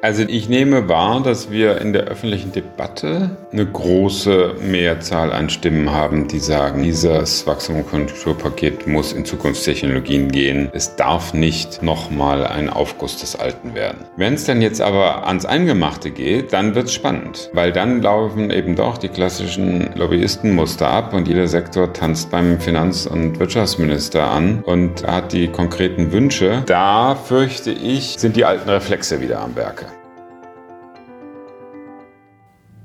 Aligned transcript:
Also 0.00 0.22
ich 0.22 0.48
nehme 0.48 0.88
wahr, 0.88 1.20
dass 1.24 1.50
wir 1.50 1.80
in 1.80 1.92
der 1.92 2.04
öffentlichen 2.04 2.52
Debatte 2.52 3.36
eine 3.50 3.66
große 3.66 4.54
Mehrzahl 4.62 5.32
an 5.32 5.50
Stimmen 5.50 5.90
haben, 5.90 6.28
die 6.28 6.38
sagen, 6.38 6.84
dieses 6.84 7.44
Wachstum- 7.48 7.78
und 7.78 7.90
Konjunkturpaket 7.90 8.86
muss 8.86 9.12
in 9.12 9.24
Zukunftstechnologien 9.24 10.30
gehen. 10.30 10.68
Es 10.72 10.94
darf 10.94 11.34
nicht 11.34 11.82
nochmal 11.82 12.46
ein 12.46 12.70
Aufguss 12.70 13.16
des 13.16 13.34
Alten 13.34 13.74
werden. 13.74 14.04
Wenn 14.16 14.34
es 14.34 14.44
dann 14.44 14.62
jetzt 14.62 14.80
aber 14.80 15.26
ans 15.26 15.44
Eingemachte 15.44 16.12
geht, 16.12 16.52
dann 16.52 16.76
wird 16.76 16.86
es 16.86 16.94
spannend, 16.94 17.50
weil 17.52 17.72
dann 17.72 18.00
laufen 18.00 18.52
eben 18.52 18.76
doch 18.76 18.98
die 18.98 19.08
klassischen 19.08 19.90
Lobbyistenmuster 19.96 20.88
ab 20.88 21.12
und 21.12 21.26
jeder 21.26 21.48
Sektor 21.48 21.92
tanzt 21.92 22.30
beim 22.30 22.60
Finanz- 22.60 23.06
und 23.06 23.40
Wirtschaftsminister 23.40 24.30
an 24.30 24.62
und 24.62 25.04
hat 25.04 25.32
die 25.32 25.48
konkreten 25.48 26.12
Wünsche. 26.12 26.62
Da 26.66 27.16
fürchte 27.16 27.72
ich, 27.72 28.14
sind 28.16 28.36
die 28.36 28.44
alten 28.44 28.70
Reflexe 28.70 29.20
wieder 29.20 29.40
am 29.40 29.56
Werke. 29.56 29.87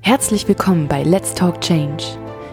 Herzlich 0.05 0.49
willkommen 0.49 0.89
bei 0.89 1.01
Let's 1.01 1.33
Talk 1.33 1.61
Change. 1.61 2.03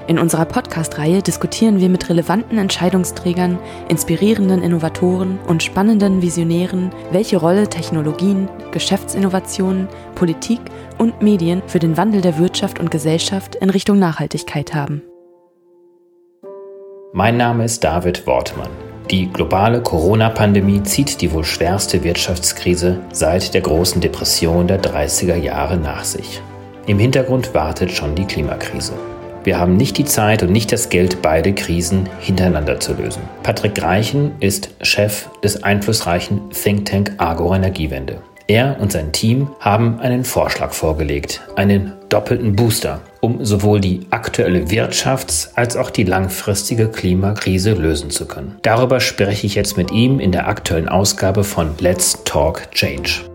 In 0.06 0.20
unserer 0.20 0.45
Podcast-Reihe 0.45 1.20
diskutieren 1.20 1.80
wir 1.80 1.88
mit 1.88 2.09
relevanten 2.09 2.59
Entscheidungsträgern, 2.59 3.59
inspirierenden 3.88 4.62
Innovatoren 4.62 5.40
und 5.48 5.60
spannenden 5.60 6.23
Visionären, 6.23 6.92
welche 7.10 7.38
Rolle 7.38 7.68
Technologien, 7.68 8.48
Geschäftsinnovationen, 8.70 9.88
Politik 10.14 10.60
und 10.96 11.23
Medien 11.23 11.60
für 11.66 11.80
den 11.80 11.96
Wandel 11.96 12.20
der 12.20 12.38
Wirtschaft 12.38 12.78
und 12.78 12.92
Gesellschaft 12.92 13.56
in 13.56 13.70
Richtung 13.70 13.98
Nachhaltigkeit 13.98 14.73
haben. 14.73 15.02
Mein 17.12 17.37
Name 17.37 17.64
ist 17.64 17.82
David 17.82 18.28
Wortmann. 18.28 18.70
Die 19.10 19.26
globale 19.26 19.82
Corona-Pandemie 19.82 20.84
zieht 20.84 21.20
die 21.20 21.32
wohl 21.32 21.42
schwerste 21.42 22.04
Wirtschaftskrise 22.04 23.01
seit 23.10 23.54
der 23.54 23.62
großen 23.62 24.01
Depression 24.01 24.68
der 24.68 24.80
30er 24.80 25.34
Jahre 25.34 25.76
nach 25.76 26.04
sich. 26.04 26.40
Im 26.91 26.99
Hintergrund 26.99 27.55
wartet 27.55 27.93
schon 27.93 28.16
die 28.16 28.24
Klimakrise. 28.24 28.95
Wir 29.45 29.60
haben 29.60 29.77
nicht 29.77 29.96
die 29.96 30.05
Zeit 30.05 30.43
und 30.43 30.51
nicht 30.51 30.73
das 30.73 30.88
Geld, 30.88 31.23
beide 31.23 31.52
Krisen 31.52 32.09
hintereinander 32.19 32.80
zu 32.80 32.95
lösen. 32.95 33.23
Patrick 33.45 33.77
Greichen 33.77 34.33
ist 34.41 34.71
Chef 34.83 35.29
des 35.45 35.63
einflussreichen 35.63 36.51
Think 36.51 36.87
Tank 36.87 37.13
Agora 37.18 37.55
Energiewende. 37.55 38.16
Er 38.49 38.79
und 38.80 38.91
sein 38.91 39.13
Team 39.13 39.51
haben 39.61 40.01
einen 40.01 40.24
Vorschlag 40.24 40.73
vorgelegt, 40.73 41.43
einen 41.55 41.93
doppelten 42.09 42.57
Booster, 42.57 43.02
um 43.21 43.45
sowohl 43.45 43.80
die 43.80 44.09
aktuelle 44.11 44.65
Wirtschafts- 44.65 45.51
als 45.55 45.77
auch 45.77 45.91
die 45.91 46.02
langfristige 46.02 46.88
Klimakrise 46.88 47.74
lösen 47.74 48.11
zu 48.11 48.27
können. 48.27 48.57
Darüber 48.63 48.99
spreche 48.99 49.46
ich 49.46 49.55
jetzt 49.55 49.77
mit 49.77 49.93
ihm 49.93 50.18
in 50.18 50.33
der 50.33 50.49
aktuellen 50.49 50.88
Ausgabe 50.88 51.45
von 51.45 51.71
Let's 51.79 52.24
Talk 52.24 52.68
Change. 52.73 53.29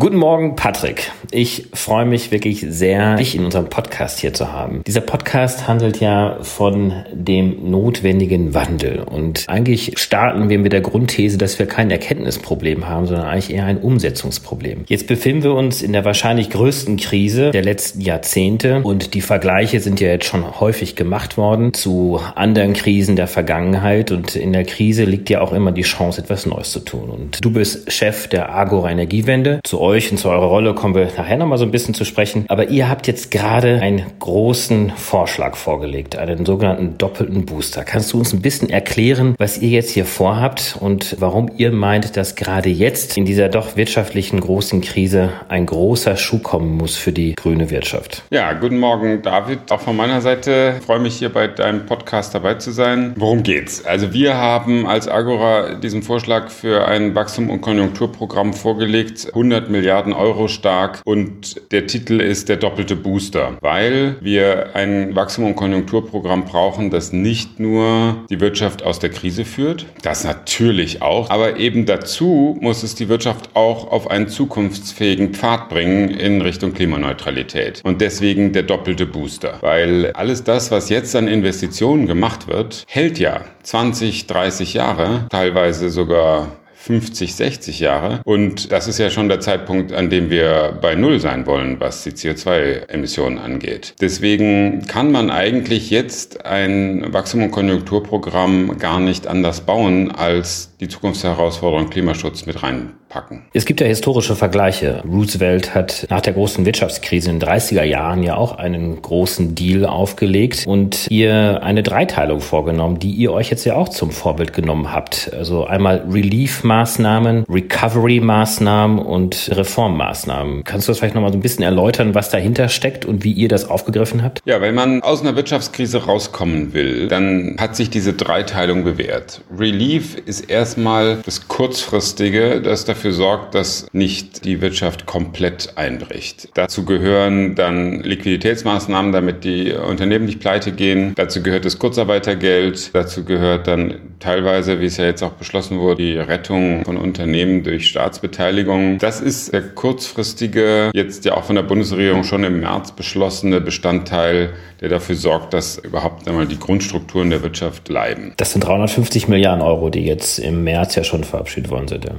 Guten 0.00 0.16
Morgen, 0.16 0.56
Patrick. 0.56 1.12
Ich 1.30 1.66
freue 1.74 2.06
mich 2.06 2.30
wirklich 2.30 2.64
sehr, 2.66 3.16
dich 3.16 3.36
in 3.36 3.44
unserem 3.44 3.68
Podcast 3.68 4.18
hier 4.18 4.32
zu 4.32 4.50
haben. 4.50 4.82
Dieser 4.86 5.02
Podcast 5.02 5.68
handelt 5.68 6.00
ja 6.00 6.38
von 6.40 7.04
dem 7.12 7.70
notwendigen 7.70 8.54
Wandel. 8.54 9.00
Und 9.00 9.44
eigentlich 9.46 9.98
starten 9.98 10.48
wir 10.48 10.58
mit 10.58 10.72
der 10.72 10.80
Grundthese, 10.80 11.36
dass 11.36 11.58
wir 11.58 11.66
kein 11.66 11.90
Erkenntnisproblem 11.90 12.88
haben, 12.88 13.08
sondern 13.08 13.26
eigentlich 13.26 13.52
eher 13.52 13.66
ein 13.66 13.76
Umsetzungsproblem. 13.76 14.84
Jetzt 14.86 15.06
befinden 15.06 15.42
wir 15.42 15.52
uns 15.52 15.82
in 15.82 15.92
der 15.92 16.06
wahrscheinlich 16.06 16.48
größten 16.48 16.96
Krise 16.96 17.50
der 17.50 17.62
letzten 17.62 18.00
Jahrzehnte. 18.00 18.80
Und 18.82 19.12
die 19.12 19.20
Vergleiche 19.20 19.80
sind 19.80 20.00
ja 20.00 20.08
jetzt 20.08 20.24
schon 20.24 20.60
häufig 20.60 20.96
gemacht 20.96 21.36
worden 21.36 21.74
zu 21.74 22.18
anderen 22.36 22.72
Krisen 22.72 23.16
der 23.16 23.26
Vergangenheit. 23.26 24.12
Und 24.12 24.34
in 24.34 24.54
der 24.54 24.64
Krise 24.64 25.04
liegt 25.04 25.28
ja 25.28 25.42
auch 25.42 25.52
immer 25.52 25.72
die 25.72 25.82
Chance, 25.82 26.22
etwas 26.22 26.46
Neues 26.46 26.70
zu 26.70 26.80
tun. 26.80 27.10
Und 27.10 27.44
du 27.44 27.50
bist 27.50 27.92
Chef 27.92 28.28
der 28.28 28.54
Agora 28.54 28.90
Energiewende. 28.90 29.60
Zu 29.62 29.89
euch 29.90 30.10
und 30.10 30.18
zu 30.18 30.28
eurer 30.28 30.46
Rolle 30.46 30.74
kommen 30.74 30.94
wir 30.94 31.08
nachher 31.16 31.36
nochmal 31.36 31.58
so 31.58 31.64
ein 31.64 31.70
bisschen 31.70 31.94
zu 31.94 32.04
sprechen. 32.04 32.44
Aber 32.48 32.68
ihr 32.68 32.88
habt 32.88 33.06
jetzt 33.06 33.30
gerade 33.30 33.80
einen 33.80 34.02
großen 34.20 34.90
Vorschlag 34.96 35.56
vorgelegt, 35.56 36.16
einen 36.16 36.46
sogenannten 36.46 36.96
doppelten 36.96 37.44
Booster. 37.44 37.84
Kannst 37.84 38.12
du 38.12 38.18
uns 38.18 38.32
ein 38.32 38.40
bisschen 38.40 38.70
erklären, 38.70 39.34
was 39.38 39.58
ihr 39.58 39.70
jetzt 39.70 39.90
hier 39.90 40.04
vorhabt 40.04 40.76
und 40.78 41.16
warum 41.18 41.50
ihr 41.56 41.72
meint, 41.72 42.16
dass 42.16 42.36
gerade 42.36 42.68
jetzt 42.68 43.16
in 43.16 43.24
dieser 43.24 43.48
doch 43.48 43.76
wirtschaftlichen 43.76 44.40
großen 44.40 44.80
Krise 44.80 45.30
ein 45.48 45.66
großer 45.66 46.16
Schuh 46.16 46.38
kommen 46.38 46.76
muss 46.76 46.96
für 46.96 47.12
die 47.12 47.34
grüne 47.34 47.70
Wirtschaft? 47.70 48.22
Ja, 48.30 48.52
guten 48.52 48.78
Morgen, 48.78 49.22
David. 49.22 49.70
Auch 49.72 49.80
von 49.80 49.96
meiner 49.96 50.20
Seite 50.20 50.70
ich 50.78 50.84
freue 50.84 50.98
mich 51.00 51.16
hier 51.16 51.30
bei 51.30 51.46
deinem 51.46 51.86
Podcast 51.86 52.34
dabei 52.34 52.54
zu 52.54 52.70
sein. 52.70 53.14
Worum 53.16 53.42
geht's? 53.42 53.84
Also 53.84 54.12
wir 54.12 54.36
haben 54.36 54.86
als 54.86 55.08
Agora 55.08 55.74
diesen 55.74 56.02
Vorschlag 56.02 56.50
für 56.50 56.86
ein 56.86 57.14
Wachstum- 57.14 57.50
und 57.50 57.60
Konjunkturprogramm 57.60 58.52
vorgelegt. 58.52 59.28
100 59.28 59.69
Milliarden 59.70 60.12
Euro 60.12 60.48
stark 60.48 61.00
und 61.04 61.70
der 61.72 61.86
Titel 61.86 62.20
ist 62.20 62.48
der 62.48 62.56
doppelte 62.56 62.96
Booster, 62.96 63.56
weil 63.60 64.16
wir 64.20 64.74
ein 64.74 65.14
Wachstum- 65.16 65.46
und 65.46 65.56
Konjunkturprogramm 65.56 66.44
brauchen, 66.44 66.90
das 66.90 67.12
nicht 67.12 67.60
nur 67.60 68.24
die 68.28 68.40
Wirtschaft 68.40 68.82
aus 68.82 68.98
der 68.98 69.10
Krise 69.10 69.44
führt, 69.44 69.86
das 70.02 70.24
natürlich 70.24 71.02
auch, 71.02 71.30
aber 71.30 71.56
eben 71.58 71.86
dazu 71.86 72.58
muss 72.60 72.82
es 72.82 72.94
die 72.94 73.08
Wirtschaft 73.08 73.50
auch 73.54 73.90
auf 73.90 74.10
einen 74.10 74.28
zukunftsfähigen 74.28 75.34
Pfad 75.34 75.68
bringen 75.68 76.10
in 76.10 76.42
Richtung 76.42 76.74
Klimaneutralität. 76.74 77.80
Und 77.84 78.00
deswegen 78.00 78.52
der 78.52 78.62
doppelte 78.64 79.06
Booster, 79.06 79.58
weil 79.60 80.12
alles 80.12 80.44
das, 80.44 80.70
was 80.70 80.88
jetzt 80.88 81.14
an 81.16 81.28
Investitionen 81.28 82.06
gemacht 82.06 82.48
wird, 82.48 82.84
hält 82.88 83.18
ja 83.18 83.44
20, 83.62 84.26
30 84.26 84.74
Jahre, 84.74 85.26
teilweise 85.30 85.90
sogar 85.90 86.48
50, 86.80 87.34
60 87.34 87.80
Jahre. 87.80 88.20
Und 88.24 88.72
das 88.72 88.88
ist 88.88 88.98
ja 88.98 89.10
schon 89.10 89.28
der 89.28 89.40
Zeitpunkt, 89.40 89.92
an 89.92 90.08
dem 90.08 90.30
wir 90.30 90.78
bei 90.80 90.94
Null 90.94 91.20
sein 91.20 91.44
wollen, 91.44 91.78
was 91.78 92.04
die 92.04 92.12
CO2-Emissionen 92.12 93.38
angeht. 93.38 93.94
Deswegen 94.00 94.86
kann 94.86 95.12
man 95.12 95.30
eigentlich 95.30 95.90
jetzt 95.90 96.46
ein 96.46 97.12
Wachstum- 97.12 97.42
und 97.42 97.50
Konjunkturprogramm 97.50 98.78
gar 98.78 98.98
nicht 98.98 99.26
anders 99.26 99.60
bauen, 99.60 100.10
als 100.10 100.74
die 100.80 100.88
Zukunftsherausforderung 100.88 101.90
Klimaschutz 101.90 102.46
mit 102.46 102.62
reinpacken. 103.10 103.42
Es 103.52 103.64
gibt 103.64 103.80
ja 103.80 103.86
historische 103.86 104.36
Vergleiche. 104.36 105.02
Roosevelt 105.04 105.74
hat 105.74 106.06
nach 106.10 106.20
der 106.20 106.32
großen 106.32 106.64
Wirtschaftskrise 106.64 107.30
in 107.30 107.40
den 107.40 107.48
30er 107.48 107.82
Jahren 107.82 108.22
ja 108.22 108.36
auch 108.36 108.56
einen 108.56 109.00
großen 109.02 109.54
Deal 109.54 109.84
aufgelegt 109.84 110.64
und 110.66 111.10
ihr 111.10 111.62
eine 111.62 111.82
Dreiteilung 111.82 112.40
vorgenommen, 112.40 112.98
die 112.98 113.10
ihr 113.10 113.32
euch 113.32 113.50
jetzt 113.50 113.64
ja 113.64 113.74
auch 113.74 113.88
zum 113.88 114.10
Vorbild 114.10 114.52
genommen 114.52 114.92
habt. 114.92 115.32
Also 115.34 115.64
einmal 115.66 116.04
Relief-Maßnahmen, 116.10 117.44
Recovery-Maßnahmen 117.48 118.98
und 118.98 119.50
Reformmaßnahmen. 119.52 120.64
Kannst 120.64 120.88
du 120.88 120.92
das 120.92 120.98
vielleicht 120.98 121.14
nochmal 121.14 121.32
so 121.32 121.38
ein 121.38 121.42
bisschen 121.42 121.64
erläutern, 121.64 122.14
was 122.14 122.30
dahinter 122.30 122.68
steckt 122.68 123.04
und 123.04 123.24
wie 123.24 123.32
ihr 123.32 123.48
das 123.48 123.68
aufgegriffen 123.68 124.22
habt? 124.22 124.40
Ja, 124.44 124.60
wenn 124.60 124.74
man 124.74 125.02
aus 125.02 125.20
einer 125.20 125.36
Wirtschaftskrise 125.36 126.04
rauskommen 126.04 126.72
will, 126.72 127.08
dann 127.08 127.56
hat 127.58 127.76
sich 127.76 127.90
diese 127.90 128.12
Dreiteilung 128.12 128.84
bewährt. 128.84 129.40
Relief 129.56 130.16
ist 130.26 130.50
erstmal 130.50 131.18
das 131.24 131.48
kurzfristige, 131.48 132.60
das 132.60 132.84
dafür 132.84 132.99
sorgt, 133.08 133.54
dass 133.54 133.86
nicht 133.92 134.44
die 134.44 134.60
Wirtschaft 134.60 135.06
komplett 135.06 135.76
einbricht. 135.76 136.48
Dazu 136.54 136.84
gehören 136.84 137.54
dann 137.54 138.02
Liquiditätsmaßnahmen, 138.02 139.12
damit 139.12 139.44
die 139.44 139.72
Unternehmen 139.72 140.26
nicht 140.26 140.40
pleite 140.40 140.72
gehen. 140.72 141.14
Dazu 141.16 141.42
gehört 141.42 141.64
das 141.64 141.78
Kurzarbeitergeld. 141.78 142.90
Dazu 142.94 143.24
gehört 143.24 143.66
dann 143.66 143.94
teilweise, 144.20 144.80
wie 144.80 144.86
es 144.86 144.96
ja 144.96 145.06
jetzt 145.06 145.22
auch 145.22 145.32
beschlossen 145.32 145.78
wurde, 145.78 146.02
die 146.02 146.18
Rettung 146.18 146.84
von 146.84 146.96
Unternehmen 146.96 147.62
durch 147.62 147.88
Staatsbeteiligung. 147.88 148.98
Das 148.98 149.20
ist 149.20 149.52
der 149.52 149.62
kurzfristige, 149.62 150.90
jetzt 150.94 151.24
ja 151.24 151.34
auch 151.34 151.44
von 151.44 151.56
der 151.56 151.62
Bundesregierung 151.62 152.24
schon 152.24 152.44
im 152.44 152.60
März 152.60 152.92
beschlossene 152.92 153.60
Bestandteil, 153.60 154.50
der 154.80 154.88
dafür 154.88 155.16
sorgt, 155.16 155.54
dass 155.54 155.78
überhaupt 155.78 156.28
einmal 156.28 156.46
die 156.46 156.58
Grundstrukturen 156.58 157.30
der 157.30 157.42
Wirtschaft 157.42 157.84
bleiben. 157.84 158.32
Das 158.36 158.52
sind 158.52 158.64
350 158.64 159.28
Milliarden 159.28 159.62
Euro, 159.62 159.90
die 159.90 160.04
jetzt 160.04 160.38
im 160.38 160.64
März 160.64 160.94
ja 160.94 161.04
schon 161.04 161.24
verabschiedet 161.24 161.70
worden 161.70 161.88
sind. 161.88 162.04
Ja. 162.04 162.14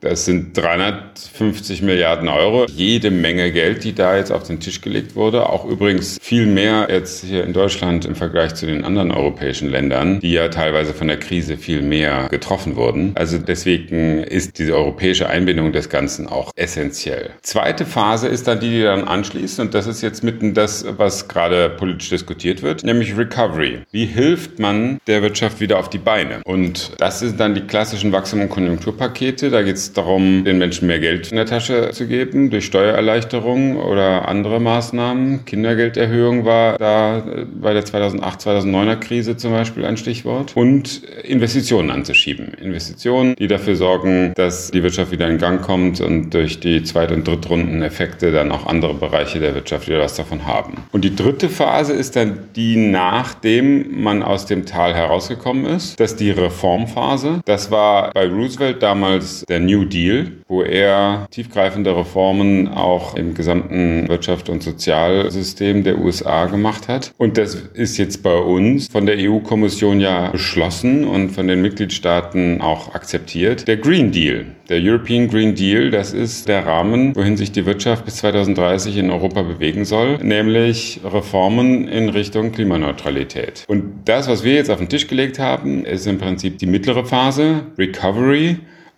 Das 0.00 0.24
sind 0.24 0.56
350 0.56 1.82
Milliarden 1.82 2.28
Euro. 2.28 2.66
Jede 2.66 3.10
Menge 3.10 3.50
Geld, 3.52 3.84
die 3.84 3.94
da 3.94 4.16
jetzt 4.16 4.30
auf 4.30 4.42
den 4.42 4.60
Tisch 4.60 4.80
gelegt 4.80 5.16
wurde. 5.16 5.48
Auch 5.48 5.64
übrigens 5.64 6.18
viel 6.20 6.46
mehr 6.46 6.88
jetzt 6.90 7.24
hier 7.24 7.44
in 7.44 7.52
Deutschland 7.52 8.04
im 8.04 8.14
Vergleich 8.14 8.54
zu 8.54 8.66
den 8.66 8.84
anderen 8.84 9.10
europäischen 9.10 9.70
Ländern, 9.70 10.20
die 10.20 10.32
ja 10.32 10.48
teilweise 10.48 10.94
von 10.94 11.08
der 11.08 11.18
Krise 11.18 11.56
viel 11.56 11.82
mehr 11.82 12.28
getroffen 12.30 12.76
wurden. 12.76 13.12
Also 13.14 13.38
deswegen 13.38 14.22
ist 14.22 14.58
diese 14.58 14.74
europäische 14.74 15.28
Einbindung 15.28 15.72
des 15.72 15.88
Ganzen 15.88 16.26
auch 16.26 16.52
essentiell. 16.56 17.30
Zweite 17.42 17.84
Phase 17.84 18.28
ist 18.28 18.46
dann 18.46 18.60
die, 18.60 18.70
die 18.70 18.82
dann 18.82 19.04
anschließt. 19.04 19.60
Und 19.60 19.74
das 19.74 19.86
ist 19.86 20.02
jetzt 20.02 20.22
mitten 20.22 20.54
das, 20.54 20.84
was 20.96 21.28
gerade 21.28 21.70
politisch 21.70 22.10
diskutiert 22.10 22.62
wird, 22.62 22.84
nämlich 22.84 23.16
Recovery. 23.16 23.80
Wie 23.90 24.06
hilft 24.06 24.58
man 24.58 24.98
der 25.06 25.22
Wirtschaft 25.22 25.60
wieder 25.60 25.78
auf 25.78 25.88
die 25.88 25.98
Beine? 25.98 26.42
Und 26.44 26.92
das 26.98 27.20
sind 27.20 27.40
dann 27.40 27.54
die 27.54 27.62
klassischen 27.62 28.12
Wachstum- 28.12 28.42
und 28.42 28.50
Konjunkturpakete. 28.50 29.50
Da 29.50 29.62
geht 29.62 29.76
es 29.76 29.85
darum, 29.92 30.44
den 30.44 30.58
Menschen 30.58 30.86
mehr 30.86 30.98
Geld 30.98 31.30
in 31.30 31.36
der 31.36 31.46
Tasche 31.46 31.90
zu 31.92 32.06
geben 32.06 32.50
durch 32.50 32.66
Steuererleichterungen 32.66 33.76
oder 33.76 34.28
andere 34.28 34.60
Maßnahmen. 34.60 35.44
Kindergelderhöhung 35.44 36.44
war 36.44 36.78
da 36.78 37.22
bei 37.60 37.72
der 37.72 37.84
2008-2009er 37.84 38.96
Krise 38.96 39.36
zum 39.36 39.52
Beispiel 39.52 39.84
ein 39.84 39.96
Stichwort. 39.96 40.56
Und 40.56 41.02
Investitionen 41.24 41.90
anzuschieben. 41.90 42.54
Investitionen, 42.60 43.34
die 43.36 43.48
dafür 43.48 43.76
sorgen, 43.76 44.32
dass 44.34 44.70
die 44.70 44.82
Wirtschaft 44.82 45.10
wieder 45.12 45.28
in 45.28 45.38
Gang 45.38 45.62
kommt 45.62 46.00
und 46.00 46.30
durch 46.30 46.60
die 46.60 46.82
Zweit- 46.82 47.12
und 47.12 47.26
Drittrundeneffekte 47.26 48.32
dann 48.32 48.52
auch 48.52 48.66
andere 48.66 48.94
Bereiche 48.94 49.40
der 49.40 49.54
Wirtschaft 49.54 49.88
wieder 49.88 50.00
was 50.00 50.14
davon 50.14 50.46
haben. 50.46 50.84
Und 50.92 51.04
die 51.04 51.14
dritte 51.14 51.48
Phase 51.48 51.92
ist 51.92 52.16
dann 52.16 52.38
die, 52.54 52.76
nachdem 52.76 54.02
man 54.02 54.22
aus 54.22 54.46
dem 54.46 54.66
Tal 54.66 54.94
herausgekommen 54.94 55.66
ist. 55.66 55.98
Das 56.00 56.12
ist 56.12 56.20
die 56.20 56.30
Reformphase. 56.30 57.40
Das 57.44 57.70
war 57.70 58.10
bei 58.12 58.26
Roosevelt 58.26 58.82
damals 58.82 59.44
der 59.48 59.60
New 59.60 59.75
Deal, 59.84 60.32
wo 60.48 60.62
er 60.62 61.26
tiefgreifende 61.30 61.96
Reformen 61.96 62.68
auch 62.68 63.16
im 63.16 63.34
gesamten 63.34 64.08
Wirtschaft- 64.08 64.48
und 64.48 64.62
Sozialsystem 64.62 65.84
der 65.84 65.98
USA 65.98 66.46
gemacht 66.46 66.88
hat. 66.88 67.12
Und 67.18 67.36
das 67.36 67.54
ist 67.54 67.98
jetzt 67.98 68.22
bei 68.22 68.36
uns 68.36 68.88
von 68.88 69.06
der 69.06 69.16
EU-Kommission 69.18 70.00
ja 70.00 70.30
beschlossen 70.30 71.04
und 71.04 71.30
von 71.30 71.48
den 71.48 71.62
Mitgliedstaaten 71.62 72.60
auch 72.60 72.94
akzeptiert. 72.94 73.66
Der 73.68 73.76
Green 73.76 74.12
Deal. 74.12 74.46
Der 74.68 74.80
European 74.82 75.28
Green 75.28 75.54
Deal, 75.54 75.90
das 75.92 76.12
ist 76.12 76.48
der 76.48 76.66
Rahmen, 76.66 77.14
wohin 77.14 77.36
sich 77.36 77.52
die 77.52 77.66
Wirtschaft 77.66 78.04
bis 78.04 78.16
2030 78.16 78.96
in 78.96 79.10
Europa 79.10 79.42
bewegen 79.42 79.84
soll, 79.84 80.18
nämlich 80.18 81.00
Reformen 81.04 81.86
in 81.86 82.08
Richtung 82.08 82.50
Klimaneutralität. 82.50 83.64
Und 83.68 84.00
das, 84.06 84.28
was 84.28 84.42
wir 84.42 84.54
jetzt 84.54 84.70
auf 84.70 84.78
den 84.78 84.88
Tisch 84.88 85.06
gelegt 85.06 85.38
haben, 85.38 85.84
ist 85.84 86.06
im 86.06 86.18
Prinzip 86.18 86.58
die 86.58 86.66
mittlere 86.66 87.04
Phase, 87.04 87.66
Recovery 87.78 88.56